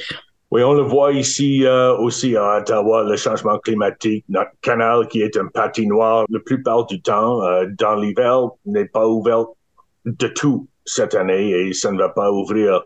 Oui, 0.54 0.62
on 0.62 0.74
le 0.74 0.82
voit 0.82 1.12
ici 1.12 1.66
euh, 1.66 1.96
aussi 1.96 2.36
à 2.36 2.58
Ottawa, 2.58 3.02
le 3.02 3.16
changement 3.16 3.58
climatique. 3.58 4.24
Notre 4.28 4.52
canal 4.60 5.08
qui 5.08 5.20
est 5.20 5.36
un 5.36 5.48
patinoire, 5.48 6.26
la 6.28 6.38
plupart 6.38 6.86
du 6.86 7.02
temps, 7.02 7.42
euh, 7.42 7.66
dans 7.76 7.96
l'hiver, 7.96 8.50
n'est 8.64 8.84
pas 8.84 9.04
ouvert 9.08 9.46
de 10.04 10.28
tout 10.28 10.68
cette 10.84 11.16
année 11.16 11.50
et 11.50 11.72
ça 11.72 11.90
ne 11.90 11.98
va 11.98 12.08
pas 12.08 12.30
ouvrir 12.30 12.84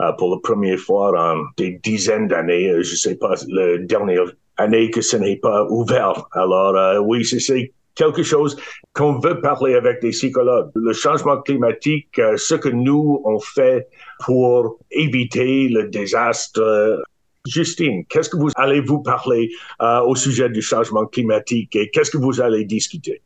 euh, 0.00 0.12
pour 0.18 0.34
la 0.34 0.40
première 0.42 0.80
fois 0.80 1.12
en 1.16 1.40
des 1.56 1.78
dizaines 1.84 2.26
d'années. 2.26 2.82
Je 2.82 2.90
ne 2.90 2.96
sais 2.96 3.14
pas, 3.14 3.36
la 3.46 3.78
dernière 3.78 4.32
année 4.56 4.90
que 4.90 5.00
ce 5.00 5.16
n'est 5.16 5.36
pas 5.36 5.68
ouvert. 5.70 6.26
Alors 6.32 7.00
oui, 7.06 7.24
c'est 7.24 7.72
quelque 7.94 8.22
chose 8.22 8.56
qu'on 8.92 9.18
veut 9.18 9.40
parler 9.40 9.74
avec 9.74 10.00
des 10.00 10.10
psychologues. 10.10 10.70
Le 10.74 10.92
changement 10.92 11.40
climatique, 11.42 12.20
ce 12.36 12.54
que 12.54 12.68
nous, 12.68 13.20
on 13.24 13.38
fait 13.38 13.88
pour 14.24 14.78
éviter 14.90 15.68
le 15.68 15.88
désastre. 15.88 17.02
Justine, 17.46 18.06
qu'est-ce 18.06 18.30
que 18.30 18.38
vous 18.38 18.50
allez 18.56 18.80
vous 18.80 19.02
parler 19.02 19.50
euh, 19.82 20.00
au 20.00 20.16
sujet 20.16 20.48
du 20.48 20.62
changement 20.62 21.04
climatique 21.04 21.76
et 21.76 21.90
qu'est-ce 21.90 22.10
que 22.10 22.16
vous 22.16 22.40
allez 22.40 22.64
discuter? 22.64 23.20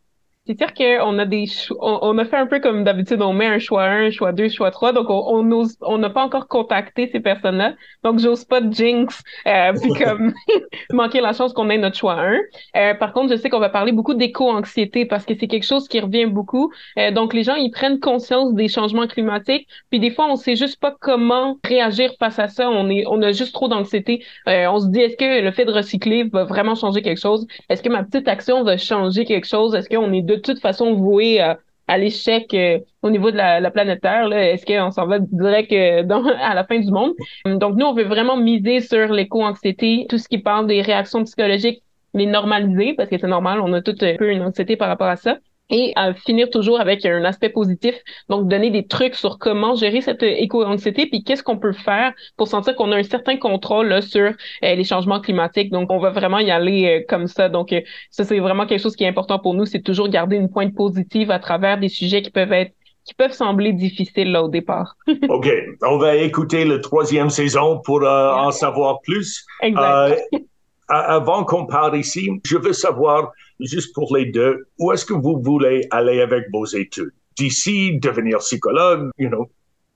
C'est 0.49 0.57
sûr 0.57 0.73
qu'on 0.73 1.19
a 1.19 1.27
des 1.27 1.45
on, 1.79 2.17
a 2.17 2.25
fait 2.25 2.39
un 2.39 2.47
peu 2.47 2.59
comme 2.59 2.83
d'habitude, 2.83 3.21
on 3.21 3.35
met 3.35 3.45
un 3.45 3.59
choix 3.59 3.85
1, 3.85 4.11
choix 4.11 4.33
2, 4.33 4.49
choix 4.49 4.71
3. 4.71 4.95
Donc, 4.95 5.11
on 5.11 5.43
n'a 5.43 5.65
on 5.83 5.99
n'a 5.99 6.09
pas 6.09 6.23
encore 6.23 6.49
contacté 6.49 7.07
ces 7.13 7.21
personnes-là. 7.21 7.75
Donc, 8.03 8.19
j'ose 8.19 8.47
pas 8.47 8.63
de 8.63 8.73
jinx, 8.73 9.23
euh, 9.47 9.75
puis 9.79 9.93
comme 10.03 10.33
manquer 10.91 11.21
la 11.21 11.35
chance 11.35 11.53
qu'on 11.53 11.69
ait 11.69 11.77
notre 11.77 11.99
choix 11.99 12.15
1. 12.15 12.39
Euh, 12.77 12.95
par 12.95 13.13
contre, 13.13 13.31
je 13.31 13.37
sais 13.37 13.51
qu'on 13.51 13.59
va 13.59 13.69
parler 13.69 13.93
beaucoup 13.93 14.15
d'éco-anxiété 14.15 15.05
parce 15.05 15.27
que 15.27 15.35
c'est 15.39 15.49
quelque 15.49 15.67
chose 15.67 15.87
qui 15.87 16.01
revient 16.01 16.25
beaucoup. 16.25 16.73
Euh, 16.99 17.11
donc, 17.11 17.35
les 17.35 17.43
gens, 17.43 17.57
ils 17.57 17.71
prennent 17.71 18.01
conscience 18.01 18.55
des 18.55 18.69
changements 18.69 19.07
climatiques. 19.07 19.69
Puis 19.91 20.01
des 20.01 20.11
fois, 20.11 20.29
on 20.31 20.37
sait 20.37 20.57
juste 20.57 20.81
pas 20.81 20.97
comment 20.99 21.59
réagir 21.63 22.11
face 22.19 22.39
à 22.39 22.49
ça. 22.49 22.71
On 22.71 22.89
est, 22.89 23.05
on 23.07 23.21
a 23.21 23.33
juste 23.33 23.53
trop 23.53 23.69
d'anxiété. 23.69 24.25
Euh, 24.49 24.65
on 24.71 24.79
se 24.79 24.87
dit, 24.87 25.01
est-ce 25.01 25.19
que 25.19 25.43
le 25.45 25.51
fait 25.51 25.67
de 25.67 25.73
recycler 25.73 26.25
va 26.25 26.45
vraiment 26.45 26.75
changer 26.75 27.03
quelque 27.03 27.21
chose? 27.21 27.47
Est-ce 27.69 27.83
que 27.83 27.91
ma 27.91 28.03
petite 28.03 28.29
action 28.29 28.65
va 28.65 28.79
changer 28.79 29.27
quelque 29.27 29.47
chose? 29.47 29.75
Est-ce 29.75 29.91
qu'on 29.91 30.11
est 30.15 30.23
de 30.23 30.38
de 30.38 30.38
toute 30.39 30.61
façon 30.61 30.95
voué 30.95 31.41
à, 31.41 31.59
l'échec 31.97 32.53
euh, 32.53 32.79
au 33.03 33.11
niveau 33.11 33.31
de 33.31 33.37
la, 33.37 33.71
planète 33.71 34.03
Terre. 34.03 34.31
Est-ce 34.33 34.67
qu'on 34.67 34.91
s'en 34.91 35.07
va 35.07 35.19
direct 35.21 35.73
euh, 35.73 36.05
à 36.41 36.55
la 36.55 36.65
fin 36.65 36.79
du 36.79 36.91
monde? 36.91 37.13
Donc, 37.45 37.77
nous, 37.77 37.87
on 37.87 37.95
veut 37.95 38.05
vraiment 38.05 38.37
miser 38.37 38.81
sur 38.81 39.13
l'éco-anxiété, 39.13 40.07
tout 40.09 40.19
ce 40.19 40.29
qui 40.29 40.39
parle 40.39 40.67
des 40.67 40.83
réactions 40.83 41.25
psychologiques, 41.25 41.83
les 42.15 42.27
normaliser, 42.27 42.95
parce 42.95 43.09
que 43.09 43.19
c'est 43.19 43.27
normal, 43.27 43.61
on 43.61 43.73
a 43.73 43.83
tout 43.83 43.97
un 44.01 44.17
peu 44.17 44.31
une 44.31 44.43
anxiété 44.43 44.77
par 44.77 44.89
rapport 44.89 45.09
à 45.09 45.17
ça 45.17 45.39
et 45.71 45.93
à 45.97 46.15
finir 46.15 46.51
toujours 46.51 46.81
avec 46.81 47.05
un 47.05 47.25
aspect 47.25 47.51
positif. 47.51 47.95
Donc, 48.29 48.49
donner 48.49 48.71
des 48.71 48.87
trucs 48.87 49.15
sur 49.15 49.39
comment 49.39 49.75
gérer 49.75 50.01
cette 50.01 50.23
éco-anxiété, 50.23 51.07
puis 51.07 51.23
qu'est-ce 51.23 51.43
qu'on 51.43 51.59
peut 51.59 51.73
faire 51.73 52.13
pour 52.37 52.49
sentir 52.49 52.75
qu'on 52.77 52.93
a 52.93 52.97
un 52.97 53.03
certain 53.03 53.37
contrôle 53.37 53.89
là, 53.89 54.01
sur 54.01 54.23
euh, 54.23 54.33
les 54.63 54.85
changements 54.85 55.21
climatiques. 55.21 55.71
Donc, 55.71 55.91
on 55.91 55.99
va 55.99 56.11
vraiment 56.11 56.39
y 56.39 56.51
aller 56.51 57.01
euh, 57.01 57.05
comme 57.09 57.27
ça. 57.27 57.49
Donc, 57.49 57.73
euh, 57.73 57.81
ça, 58.11 58.25
c'est 58.25 58.39
vraiment 58.39 58.67
quelque 58.67 58.83
chose 58.83 58.97
qui 58.97 59.05
est 59.05 59.09
important 59.09 59.39
pour 59.39 59.55
nous, 59.55 59.67
c'est 59.67 59.83
toujours 59.83 60.09
garder 60.09 60.37
une 60.37 60.51
pointe 60.51 60.75
positive 60.75 61.31
à 61.31 61.39
travers 61.39 61.79
des 61.79 61.89
sujets 61.89 62.23
qui 62.23 62.31
peuvent 62.31 62.53
être 62.53 62.73
qui 63.05 63.15
peuvent 63.15 63.33
sembler 63.33 63.73
difficiles 63.73 64.33
là 64.33 64.43
au 64.43 64.49
départ. 64.49 64.95
OK. 65.31 65.49
On 65.81 65.97
va 65.97 66.17
écouter 66.17 66.67
la 66.67 66.79
troisième 66.79 67.31
saison 67.31 67.81
pour 67.83 68.03
en 68.03 68.51
savoir 68.51 69.01
plus. 69.01 69.47
Exact. 69.63 70.21
avant 70.89 71.45
qu'on 71.45 71.67
parle 71.67 71.97
ici, 71.97 72.31
je 72.45 72.57
veux 72.57 72.73
savoir 72.73 73.33
juste 73.61 73.95
pour 73.95 74.17
les 74.17 74.27
deux, 74.27 74.67
où 74.79 74.93
est-ce 74.93 75.05
que 75.05 75.15
vous 75.15 75.41
voulez 75.43 75.87
aller 75.91 76.21
avec 76.21 76.45
vos 76.53 76.65
études? 76.65 77.13
D'ici, 77.37 77.99
devenir 78.01 78.39
psychologue, 78.39 79.11
you 79.19 79.29
know, 79.29 79.49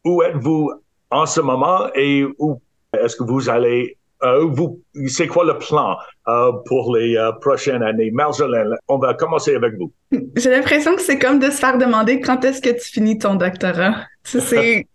où 0.05 0.23
êtes-vous 0.23 0.73
en 1.11 1.27
ce 1.27 1.41
moment 1.41 1.89
et 1.95 2.25
où 2.39 2.61
est-ce 2.93 3.17
que 3.17 3.25
vous 3.25 3.49
allez, 3.49 3.97
euh, 4.23 4.45
vous, 4.45 4.81
c'est 5.09 5.27
quoi 5.27 5.45
le 5.45 5.59
plan 5.59 5.97
euh, 6.29 6.53
pour 6.67 6.95
les 6.95 7.17
euh, 7.17 7.33
prochaines 7.33 7.83
années? 7.83 8.11
Marjolaine, 8.11 8.77
on 8.89 8.99
va 8.99 9.15
commencer 9.15 9.55
avec 9.55 9.75
vous. 9.77 9.93
J'ai 10.37 10.51
l'impression 10.51 10.95
que 10.95 11.03
c'est 11.03 11.19
comme 11.19 11.39
de 11.39 11.51
se 11.51 11.57
faire 11.59 11.79
demander 11.79 12.21
quand 12.21 12.45
est-ce 12.45 12.61
que 12.61 12.71
tu 12.71 12.93
finis 12.93 13.19
ton 13.19 13.35
doctorat. 13.35 13.95
C'est 14.25 14.87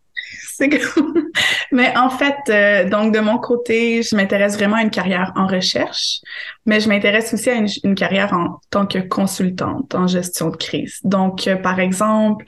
Mais 1.72 1.96
en 1.98 2.10
fait, 2.10 2.38
euh, 2.50 2.90
donc 2.90 3.14
de 3.14 3.20
mon 3.20 3.38
côté, 3.38 4.02
je 4.04 4.16
m'intéresse 4.16 4.56
vraiment 4.56 4.78
à 4.78 4.82
une 4.82 4.90
carrière 4.90 5.34
en 5.36 5.48
recherche, 5.48 6.22
mais 6.66 6.80
je 6.80 6.90
m'intéresse 6.90 7.34
aussi 7.34 7.50
à 7.50 7.56
une, 7.56 7.96
carrière 7.96 8.34
en 8.34 8.60
tant 8.70 8.86
que 8.86 9.00
consultante 9.00 9.94
en 9.96 10.08
gestion 10.08 10.50
de 10.50 10.58
crise. 10.58 11.00
Donc, 11.04 11.48
euh, 11.48 11.56
par 11.56 11.80
exemple, 11.80 12.46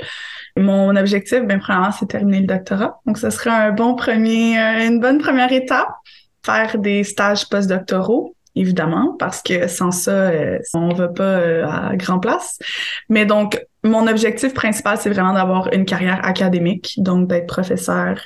mon 0.58 0.96
objectif, 0.96 1.42
bien 1.42 1.60
premièrement, 1.60 1.92
c'est 1.92 2.08
terminer 2.08 2.42
le 2.42 2.48
doctorat. 2.48 3.00
Donc, 3.06 3.18
ce 3.18 3.30
serait 3.30 3.50
un 3.50 3.72
bon 3.72 3.96
premier, 3.96 4.60
euh, 4.60 4.88
une 4.88 5.00
bonne 5.00 5.20
première 5.20 5.52
étape. 5.52 5.90
Faire 6.46 6.78
des 6.78 7.04
stages 7.04 7.48
postdoctoraux 7.50 8.36
évidemment, 8.60 9.16
parce 9.18 9.42
que 9.42 9.68
sans 9.68 9.92
ça, 9.92 10.12
euh, 10.12 10.60
on 10.74 10.94
va 10.94 11.08
pas 11.08 11.24
euh, 11.24 11.66
à 11.66 11.96
grand 11.96 12.20
place. 12.20 12.60
Mais 13.08 13.26
donc, 13.26 13.66
mon 13.84 14.06
objectif 14.08 14.54
principal, 14.54 14.98
c'est 14.98 15.10
vraiment 15.10 15.34
d'avoir 15.34 15.72
une 15.72 15.86
carrière 15.86 16.20
académique, 16.24 16.96
donc 16.98 17.30
d'être 17.30 17.48
professeur, 17.48 18.20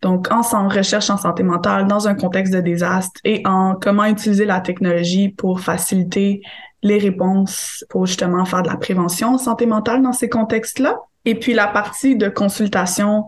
donc 0.00 0.28
en 0.32 0.68
recherche 0.68 1.10
en 1.10 1.18
santé 1.18 1.42
mentale, 1.42 1.86
dans 1.86 2.08
un 2.08 2.14
contexte 2.14 2.54
de 2.54 2.60
désastre 2.60 3.20
et 3.24 3.42
en 3.44 3.74
comment 3.74 4.06
utiliser 4.06 4.46
la 4.46 4.60
technologie 4.60 5.28
pour 5.28 5.60
faciliter 5.60 6.40
les 6.82 6.98
réponses 6.98 7.84
pour 7.90 8.06
justement 8.06 8.46
faire 8.46 8.62
de 8.62 8.68
la 8.68 8.76
prévention 8.76 9.34
en 9.34 9.38
santé 9.38 9.66
mentale 9.66 10.02
dans 10.02 10.12
ces 10.12 10.30
contextes-là. 10.30 10.98
Et 11.26 11.34
puis 11.34 11.52
la 11.52 11.66
partie 11.66 12.16
de 12.16 12.28
consultation, 12.28 13.24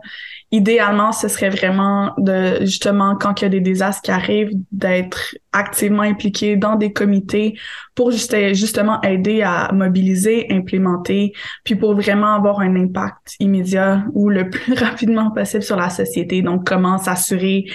idéalement, 0.57 1.13
ce 1.13 1.29
serait 1.29 1.51
vraiment 1.51 2.15
de 2.17 2.59
justement 2.61 3.15
quand 3.15 3.41
il 3.41 3.45
y 3.45 3.47
a 3.47 3.51
des 3.51 3.61
désastres 3.61 4.03
qui 4.03 4.11
arrivent, 4.11 4.53
d'être 4.73 5.37
activement 5.53 6.03
impliqué 6.03 6.57
dans 6.57 6.77
des 6.77 6.93
comités 6.93 7.59
pour 7.95 8.11
justement 8.11 9.01
aider 9.03 9.43
à 9.43 9.71
mobiliser, 9.73 10.47
implémenter, 10.51 11.33
puis 11.65 11.77
pour 11.77 11.95
vraiment 11.95 12.35
avoir 12.35 12.61
un 12.61 12.75
impact 12.75 13.37
immédiat 13.39 14.05
ou 14.13 14.31
le 14.31 14.49
plus 14.49 14.73
rapidement 14.87 15.31
possible 15.31 15.63
sur 15.63 15.77
la 15.77 15.91
société. 15.91 16.41
Donc, 16.41 16.67
comment 16.67 16.99
s'assurer 16.99 17.67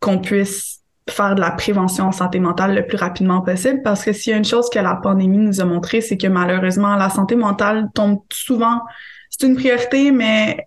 qu'on 0.00 0.18
puisse 0.18 0.80
faire 1.08 1.36
de 1.36 1.40
la 1.40 1.52
prévention 1.52 2.06
en 2.06 2.12
santé 2.12 2.40
mentale 2.40 2.74
le 2.74 2.84
plus 2.84 2.96
rapidement 2.96 3.40
possible 3.40 3.80
parce 3.84 4.04
que 4.04 4.12
s'il 4.12 4.32
y 4.32 4.34
a 4.34 4.38
une 4.38 4.44
chose 4.44 4.68
que 4.68 4.80
la 4.80 4.96
pandémie 4.96 5.38
nous 5.38 5.60
a 5.60 5.64
montré, 5.64 6.00
c'est 6.00 6.16
que 6.16 6.26
malheureusement, 6.26 6.96
la 6.96 7.08
santé 7.08 7.36
mentale 7.36 7.88
tombe 7.94 8.22
souvent 8.32 8.80
c'est 9.30 9.46
une 9.46 9.56
priorité, 9.56 10.12
mais 10.12 10.64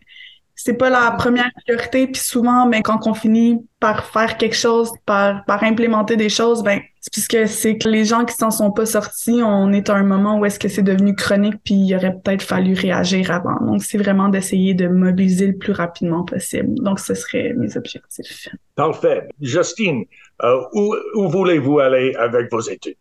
c'est 0.62 0.74
pas 0.74 0.90
la 0.90 1.12
première 1.12 1.50
priorité. 1.64 2.08
Puis 2.08 2.22
souvent, 2.22 2.68
ben, 2.68 2.82
quand 2.82 3.08
on 3.08 3.14
finit 3.14 3.66
par 3.80 4.04
faire 4.04 4.36
quelque 4.36 4.58
chose, 4.58 4.92
par, 5.06 5.46
par 5.46 5.64
implémenter 5.64 6.18
des 6.18 6.28
choses, 6.28 6.64
ben, 6.64 6.82
c'est 7.00 7.14
puisque 7.14 7.48
c'est 7.48 7.78
que 7.78 7.88
les 7.88 8.04
gens 8.04 8.26
qui 8.26 8.36
s'en 8.36 8.52
sont 8.52 8.70
pas 8.70 8.86
sortis, 8.86 9.40
on 9.42 9.72
est 9.72 9.90
à 9.90 9.96
un 9.96 10.04
moment 10.04 10.38
où 10.38 10.46
est-ce 10.46 10.60
que 10.60 10.68
c'est 10.68 10.84
devenu 10.84 11.16
chronique, 11.16 11.56
puis 11.64 11.76
il 11.76 11.96
aurait 11.96 12.12
peut-être 12.12 12.42
fallu 12.42 12.74
réagir 12.74 13.32
avant. 13.32 13.56
Donc, 13.66 13.84
c'est 13.84 13.98
vraiment 13.98 14.28
d'essayer 14.28 14.74
de 14.74 14.90
mobiliser 14.90 15.48
le 15.48 15.58
plus 15.58 15.72
rapidement 15.72 16.26
possible. 16.26 16.76
Donc, 16.84 17.00
ce 17.00 17.14
serait 17.14 17.54
mes 17.56 17.78
objectifs. 17.78 18.50
Parfait. 18.76 19.30
Justine, 19.40 20.04
où, 20.74 20.94
où 21.16 21.30
voulez-vous 21.30 21.80
aller 21.80 22.14
avec 22.16 22.52
vos 22.52 22.60
études? 22.60 22.98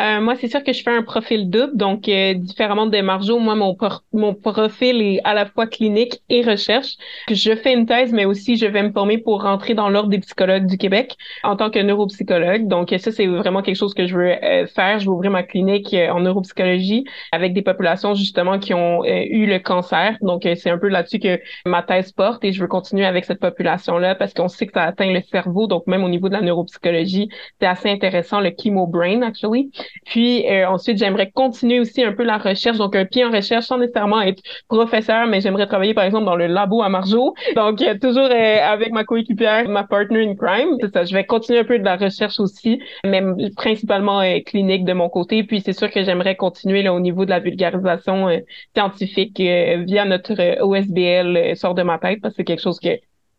Euh, 0.00 0.20
moi, 0.20 0.34
c'est 0.34 0.48
sûr 0.48 0.64
que 0.64 0.72
je 0.72 0.82
fais 0.82 0.90
un 0.90 1.04
profil 1.04 1.50
double, 1.50 1.76
donc 1.76 2.08
euh, 2.08 2.34
différemment 2.34 2.86
de 2.86 3.00
Marjo, 3.00 3.38
moi, 3.38 3.54
mon, 3.54 4.34
profil 4.34 5.00
est 5.00 5.20
à 5.22 5.34
la 5.34 5.46
fois 5.46 5.68
clinique 5.68 6.20
et 6.28 6.42
recherche. 6.42 6.96
Je 7.30 7.54
fais 7.54 7.72
une 7.72 7.86
thèse, 7.86 8.12
mais 8.12 8.24
aussi 8.24 8.56
je 8.56 8.66
vais 8.66 8.82
me 8.82 8.90
former 8.90 9.18
pour 9.18 9.42
rentrer 9.42 9.74
dans 9.74 9.88
l'ordre 9.88 10.08
des 10.08 10.18
psychologues 10.18 10.66
du 10.66 10.78
Québec 10.78 11.16
en 11.44 11.54
tant 11.54 11.70
que 11.70 11.78
neuropsychologue. 11.78 12.66
Donc 12.66 12.92
ça, 12.98 13.12
c'est 13.12 13.26
vraiment 13.28 13.62
quelque 13.62 13.76
chose 13.76 13.94
que 13.94 14.06
je 14.06 14.16
veux 14.16 14.32
euh, 14.32 14.66
faire. 14.66 14.98
Je 14.98 15.04
veux 15.04 15.12
ouvrir 15.12 15.30
ma 15.30 15.44
clinique 15.44 15.94
en 15.94 16.18
neuropsychologie 16.18 17.04
avec 17.30 17.52
des 17.52 17.62
populations 17.62 18.14
justement 18.14 18.58
qui 18.58 18.74
ont 18.74 19.04
eu 19.04 19.46
le 19.46 19.60
cancer. 19.60 20.16
Donc 20.22 20.42
c'est 20.42 20.70
un 20.70 20.78
peu 20.78 20.88
là-dessus 20.88 21.20
que 21.20 21.38
ma 21.66 21.84
thèse 21.84 22.10
porte 22.10 22.44
et 22.44 22.52
je 22.52 22.60
veux 22.60 22.68
continuer 22.68 23.06
avec 23.06 23.24
cette 23.24 23.38
population-là 23.38 24.16
parce 24.16 24.34
qu'on 24.34 24.48
sait 24.48 24.66
que 24.66 24.72
ça 24.72 24.82
atteint 24.82 25.12
le 25.12 25.20
cerveau. 25.30 25.68
Donc 25.68 25.86
même 25.86 26.02
au 26.02 26.08
niveau 26.08 26.28
de 26.28 26.34
la 26.34 26.40
neuropsychologie, 26.40 27.28
c'est 27.60 27.66
assez 27.66 27.90
intéressant, 27.90 28.40
le 28.40 28.50
chemo 28.58 28.88
brain, 28.88 29.22
actually. 29.22 29.70
Puis 30.06 30.46
euh, 30.48 30.68
ensuite, 30.68 30.98
j'aimerais 30.98 31.30
continuer 31.30 31.80
aussi 31.80 32.02
un 32.02 32.12
peu 32.12 32.24
la 32.24 32.38
recherche, 32.38 32.78
donc 32.78 32.96
un 32.96 33.04
pied 33.04 33.24
en 33.24 33.30
recherche 33.30 33.66
sans 33.66 33.78
nécessairement 33.78 34.20
être 34.20 34.42
professeur, 34.68 35.26
mais 35.26 35.40
j'aimerais 35.40 35.66
travailler 35.66 35.94
par 35.94 36.04
exemple 36.04 36.24
dans 36.24 36.36
le 36.36 36.46
labo 36.46 36.82
à 36.82 36.88
Marjo. 36.88 37.34
Donc 37.56 37.80
euh, 37.82 37.98
toujours 37.98 38.28
euh, 38.30 38.58
avec 38.62 38.92
ma 38.92 39.04
coéquipière, 39.04 39.68
ma 39.68 39.84
partner 39.84 40.26
in 40.26 40.34
crime. 40.34 40.76
C'est 40.80 40.92
ça, 40.92 41.04
je 41.04 41.14
vais 41.14 41.24
continuer 41.24 41.60
un 41.60 41.64
peu 41.64 41.78
de 41.78 41.84
la 41.84 41.96
recherche 41.96 42.40
aussi, 42.40 42.80
mais 43.04 43.22
principalement 43.56 44.22
clinique 44.44 44.84
de 44.84 44.92
mon 44.92 45.08
côté. 45.08 45.44
Puis 45.44 45.60
c'est 45.60 45.72
sûr 45.72 45.90
que 45.90 46.02
j'aimerais 46.02 46.36
continuer 46.36 46.82
là, 46.82 46.92
au 46.94 47.00
niveau 47.00 47.24
de 47.24 47.30
la 47.30 47.40
vulgarisation 47.40 48.28
scientifique 48.74 49.38
via 49.38 50.04
notre 50.04 50.62
OSBL 50.62 51.56
sort 51.56 51.74
de 51.74 51.82
ma 51.82 51.98
tête 51.98 52.20
parce 52.20 52.34
que 52.34 52.38
c'est 52.38 52.44
quelque 52.44 52.62
chose 52.62 52.80
que 52.80 52.88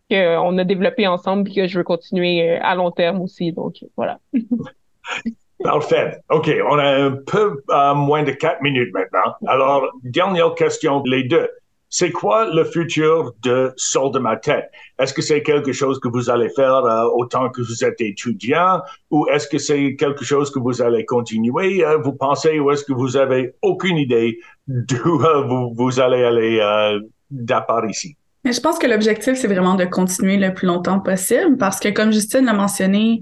qu'on 0.10 0.58
a 0.58 0.64
développé 0.64 1.08
ensemble 1.08 1.50
et 1.50 1.54
que 1.54 1.68
je 1.68 1.78
veux 1.78 1.84
continuer 1.84 2.58
à 2.58 2.76
long 2.76 2.92
terme 2.92 3.22
aussi. 3.22 3.52
Donc 3.52 3.84
voilà. 3.96 4.20
Parfait. 5.66 6.18
OK, 6.30 6.52
on 6.70 6.78
a 6.78 7.06
un 7.06 7.12
peu 7.12 7.62
euh, 7.70 7.94
moins 7.96 8.24
de 8.24 8.32
quatre 8.32 8.62
minutes 8.62 8.94
maintenant. 8.94 9.34
Alors, 9.48 9.90
dernière 10.04 10.54
question, 10.54 11.02
les 11.06 11.24
deux. 11.24 11.50
C'est 11.90 12.12
quoi 12.12 12.54
le 12.54 12.66
futur 12.66 13.34
de 13.42 13.74
Sol 13.78 14.12
de 14.12 14.20
ma 14.20 14.36
tête? 14.36 14.70
Est-ce 15.00 15.14
que 15.14 15.22
c'est 15.22 15.42
quelque 15.44 15.72
chose 15.72 16.00
que 16.00 16.08
vous 16.08 16.30
allez 16.30 16.50
faire 16.50 16.86
euh, 16.86 17.06
autant 17.16 17.50
que 17.50 17.62
vous 17.62 17.84
êtes 17.84 18.00
étudiant 18.02 18.82
ou 19.12 19.28
est-ce 19.28 19.48
que 19.48 19.58
c'est 19.58 19.96
quelque 19.96 20.26
chose 20.26 20.52
que 20.52 20.60
vous 20.60 20.82
allez 20.82 21.06
continuer, 21.06 21.86
euh, 21.86 21.98
vous 21.98 22.14
pensez, 22.14 22.60
ou 22.60 22.72
est-ce 22.72 22.84
que 22.84 22.94
vous 22.94 23.18
avez 23.18 23.56
aucune 23.62 23.98
idée 23.98 24.40
d'où 24.68 25.20
vous, 25.48 25.74
vous, 25.74 26.00
allez 26.00 26.24
aller 26.24 27.00
d'appart 27.32 27.90
ici? 27.90 28.18
Je 28.44 28.60
pense 28.60 28.78
que 28.78 28.86
l'objectif, 28.86 29.36
c'est 29.36 29.48
vraiment 29.48 29.76
de 29.76 29.86
continuer 29.86 30.38
le 30.38 30.54
plus 30.54 30.68
longtemps 30.68 31.00
possible 31.00 31.58
parce 31.58 31.80
que, 31.80 31.90
comme 31.90 32.12
Justine 32.12 32.46
l'a 32.46 32.54
mentionné, 32.54 33.22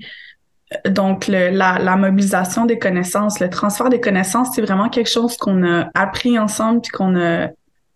donc, 0.88 1.28
la, 1.28 1.96
mobilisation 1.96 2.66
des 2.66 2.80
connaissances, 2.80 3.40
le 3.40 3.50
transfert 3.50 3.90
des 3.90 4.00
connaissances, 4.00 4.50
c'est 4.56 4.62
vraiment 4.62 4.90
quelque 4.90 5.10
chose 5.10 5.38
qu'on 5.38 5.64
a 5.64 5.90
appris 5.94 6.38
ensemble 6.40 6.82
puis 6.82 6.92
qu'on 6.92 7.16
a 7.20 7.50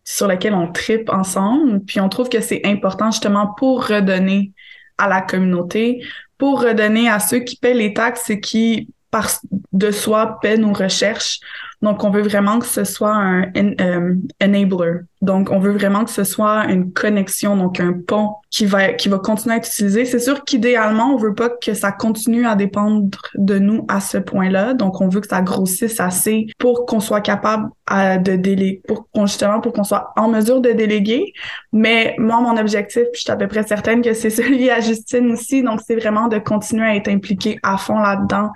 sur 0.03 0.27
lequel 0.27 0.53
on 0.53 0.71
tripe 0.71 1.09
ensemble. 1.09 1.81
Puis 1.81 1.99
on 1.99 2.09
trouve 2.09 2.29
que 2.29 2.39
c'est 2.39 2.61
important 2.65 3.11
justement 3.11 3.47
pour 3.57 3.87
redonner 3.87 4.51
à 4.97 5.07
la 5.07 5.21
communauté, 5.21 6.03
pour 6.37 6.61
redonner 6.61 7.09
à 7.09 7.19
ceux 7.19 7.39
qui 7.39 7.57
paient 7.57 7.73
les 7.73 7.93
taxes 7.93 8.29
et 8.29 8.39
qui, 8.39 8.89
par 9.11 9.29
de 9.73 9.91
soi, 9.91 10.39
paient 10.41 10.57
nos 10.57 10.73
recherches. 10.73 11.39
Donc, 11.81 12.03
on 12.03 12.09
veut 12.09 12.21
vraiment 12.21 12.59
que 12.59 12.65
ce 12.65 12.83
soit 12.83 13.15
un 13.15 13.51
euh, 13.55 14.15
enabler. 14.41 15.01
Donc, 15.21 15.49
on 15.51 15.59
veut 15.59 15.71
vraiment 15.71 16.05
que 16.05 16.11
ce 16.11 16.23
soit 16.23 16.65
une 16.65 16.91
connexion, 16.91 17.57
donc 17.57 17.79
un 17.79 17.93
pont 17.93 18.35
qui 18.49 18.65
va 18.65 18.93
qui 18.93 19.09
va 19.09 19.17
continuer 19.19 19.55
à 19.55 19.57
être 19.57 19.67
utilisé. 19.67 20.05
C'est 20.05 20.19
sûr 20.19 20.43
qu'idéalement, 20.43 21.13
on 21.13 21.17
veut 21.17 21.33
pas 21.33 21.49
que 21.49 21.73
ça 21.73 21.91
continue 21.91 22.45
à 22.45 22.55
dépendre 22.55 23.09
de 23.35 23.59
nous 23.59 23.85
à 23.87 23.99
ce 23.99 24.17
point-là. 24.17 24.73
Donc, 24.73 25.01
on 25.01 25.07
veut 25.07 25.21
que 25.21 25.27
ça 25.27 25.41
grossisse 25.41 25.99
assez 25.99 26.47
pour 26.59 26.85
qu'on 26.85 26.99
soit 26.99 27.21
capable 27.21 27.69
de 27.89 28.35
déléguer, 28.35 28.81
pour 28.87 29.07
justement 29.25 29.61
pour 29.61 29.73
qu'on 29.73 29.83
soit 29.83 30.13
en 30.17 30.27
mesure 30.29 30.61
de 30.61 30.71
déléguer. 30.71 31.33
Mais 31.71 32.15
moi, 32.17 32.41
mon 32.41 32.57
objectif, 32.57 33.03
je 33.13 33.21
suis 33.21 33.31
à 33.31 33.35
peu 33.35 33.47
près 33.47 33.63
certaine 33.63 34.01
que 34.01 34.13
c'est 34.13 34.29
celui 34.31 34.69
à 34.69 34.81
Justine 34.81 35.31
aussi. 35.31 35.63
Donc, 35.63 35.81
c'est 35.85 35.95
vraiment 35.95 36.27
de 36.27 36.37
continuer 36.37 36.85
à 36.85 36.95
être 36.95 37.07
impliqué 37.07 37.57
à 37.63 37.77
fond 37.77 37.99
là-dedans, 37.99 38.51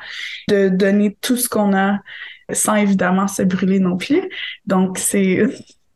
de 0.48 0.70
donner 0.70 1.18
tout 1.22 1.38
ce 1.38 1.50
qu'on 1.50 1.76
a 1.76 1.98
sans 2.54 2.76
évidemment 2.76 3.28
se 3.28 3.44
brûler 3.44 3.80
non 3.80 3.98
plus. 3.98 4.22
Donc, 4.66 4.98
c'est 4.98 5.44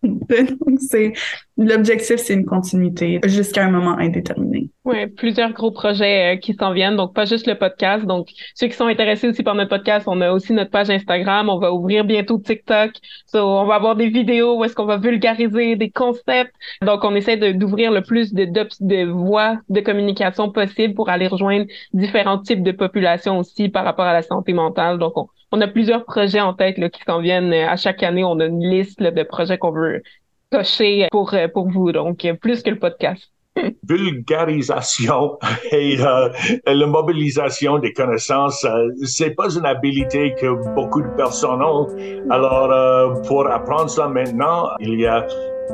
c'est 0.77 1.13
l'objectif, 1.57 2.17
c'est 2.17 2.33
une 2.33 2.45
continuité 2.45 3.19
jusqu'à 3.25 3.65
un 3.65 3.71
moment 3.71 3.97
indéterminé. 3.97 4.69
Oui, 4.83 5.07
plusieurs 5.07 5.51
gros 5.53 5.71
projets 5.71 6.35
euh, 6.35 6.37
qui 6.37 6.53
s'en 6.53 6.73
viennent, 6.73 6.95
donc 6.95 7.13
pas 7.13 7.25
juste 7.25 7.47
le 7.47 7.57
podcast. 7.57 8.05
Donc 8.05 8.29
ceux 8.53 8.67
qui 8.67 8.73
sont 8.73 8.87
intéressés 8.87 9.27
aussi 9.27 9.43
par 9.43 9.55
notre 9.55 9.69
podcast, 9.69 10.07
on 10.07 10.21
a 10.21 10.31
aussi 10.31 10.53
notre 10.53 10.71
page 10.71 10.89
Instagram. 10.89 11.49
On 11.49 11.59
va 11.59 11.73
ouvrir 11.73 12.03
bientôt 12.03 12.37
TikTok. 12.37 12.91
on 13.33 13.65
va 13.65 13.75
avoir 13.75 13.95
des 13.95 14.09
vidéos 14.09 14.59
où 14.59 14.63
est-ce 14.63 14.75
qu'on 14.75 14.85
va 14.85 14.97
vulgariser 14.97 15.75
des 15.75 15.89
concepts. 15.89 16.53
Donc 16.81 17.03
on 17.03 17.15
essaie 17.15 17.37
d'ouvrir 17.53 17.91
le 17.91 18.01
plus 18.01 18.33
de, 18.33 18.45
de, 18.45 18.67
de 18.81 19.05
voies 19.05 19.57
de 19.69 19.79
communication 19.81 20.51
possible 20.51 20.93
pour 20.93 21.09
aller 21.09 21.27
rejoindre 21.27 21.65
différents 21.93 22.39
types 22.39 22.63
de 22.63 22.71
populations 22.71 23.39
aussi 23.39 23.69
par 23.69 23.85
rapport 23.85 24.05
à 24.05 24.13
la 24.13 24.21
santé 24.21 24.53
mentale. 24.53 24.99
Donc 24.99 25.13
on, 25.17 25.27
on 25.55 25.61
a 25.61 25.67
plusieurs 25.67 26.03
projets 26.03 26.41
en 26.41 26.53
tête 26.53 26.77
là, 26.77 26.89
qui 26.89 27.01
s'en 27.07 27.21
viennent. 27.21 27.53
À 27.53 27.77
chaque 27.77 28.03
année, 28.03 28.23
on 28.23 28.39
a 28.39 28.45
une 28.45 28.63
liste 28.63 29.01
de 29.01 29.23
projets 29.23 29.57
qu'on 29.57 29.71
veut 29.71 30.03
cocher 30.51 31.07
pour, 31.11 31.33
euh, 31.33 31.47
pour 31.47 31.69
vous. 31.69 31.91
Donc, 31.91 32.27
plus 32.41 32.61
que 32.61 32.69
le 32.69 32.79
podcast. 32.79 33.31
vulgarisation 33.87 35.39
et 35.71 35.97
euh, 36.01 36.29
la 36.67 36.87
mobilisation 36.87 37.79
des 37.79 37.93
connaissances, 37.93 38.65
euh, 38.65 38.89
c'est 39.05 39.33
pas 39.33 39.49
une 39.55 39.65
habilité 39.65 40.35
que 40.37 40.73
beaucoup 40.75 41.01
de 41.01 41.07
personnes 41.15 41.61
ont. 41.61 41.87
Alors, 42.29 43.21
pour 43.21 43.47
apprendre 43.47 43.89
ça 43.89 44.09
maintenant, 44.09 44.71
il 44.81 44.99
y 44.99 45.05
a 45.05 45.25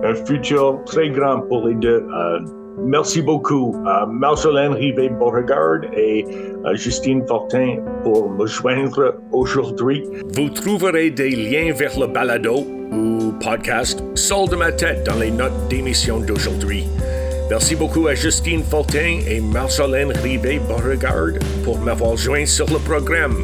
un 0.03 0.13
futur 0.13 0.79
très 0.85 1.09
grand 1.09 1.41
pour 1.41 1.67
les 1.67 1.73
deux. 1.73 2.05
Merci 2.79 3.21
beaucoup 3.21 3.75
à 3.85 4.05
Marcelin 4.05 4.73
Rivet-Beauregard 4.73 5.81
et 5.95 6.25
à 6.65 6.73
Justine 6.73 7.25
Fortin 7.27 7.77
pour 8.03 8.29
me 8.29 8.45
joindre 8.47 9.15
aujourd'hui. 9.31 10.03
Vous 10.33 10.49
trouverez 10.49 11.11
des 11.11 11.31
liens 11.31 11.73
vers 11.73 11.99
le 11.99 12.07
balado 12.07 12.65
ou 12.91 13.33
podcast 13.43 14.03
Sol 14.15 14.49
de 14.49 14.55
ma 14.55 14.71
tête 14.71 15.05
dans 15.05 15.19
les 15.19 15.31
notes 15.31 15.67
d'émission 15.69 16.19
d'aujourd'hui. 16.19 16.85
Merci 17.49 17.75
beaucoup 17.75 18.07
à 18.07 18.15
Justine 18.15 18.63
Fortin 18.63 19.19
et 19.27 19.41
Marcelin 19.41 20.07
Rivet-Beauregard 20.23 21.39
pour 21.65 21.79
m'avoir 21.79 22.15
joint 22.15 22.45
sur 22.45 22.67
le 22.67 22.79
programme. 22.79 23.43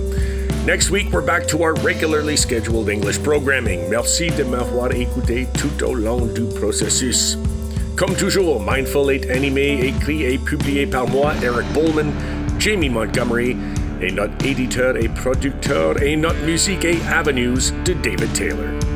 Next 0.66 0.92
week, 0.92 1.12
we're 1.12 1.22
back 1.22 1.48
to 1.48 1.64
our 1.64 1.74
regularly 1.84 2.38
scheduled 2.38 2.90
English 2.90 3.20
programming. 3.24 3.90
Merci 3.90 4.30
de 4.32 4.44
m'avoir 4.44 4.92
écouté 4.94 5.48
tout 5.58 5.84
au 5.86 5.94
long 5.94 6.26
du 6.26 6.44
processus. 6.60 7.38
Comme 7.98 8.14
toujours, 8.14 8.62
Mindful 8.64 9.12
est 9.12 9.28
animé, 9.32 9.80
écrit 9.88 10.24
et 10.24 10.38
publié 10.38 10.86
par 10.86 11.08
moi, 11.08 11.34
Eric 11.44 11.66
Bowman, 11.74 12.12
Jamie 12.60 12.90
Montgomery, 12.90 13.58
et 14.00 14.12
notre 14.12 14.46
éditeur 14.46 14.96
et 14.98 15.08
producteur 15.08 16.00
et 16.04 16.16
notre 16.16 16.40
musique 16.46 16.86
et 16.86 17.00
avenues 17.12 17.74
de 17.86 17.94
David 17.94 18.32
Taylor. 18.34 18.87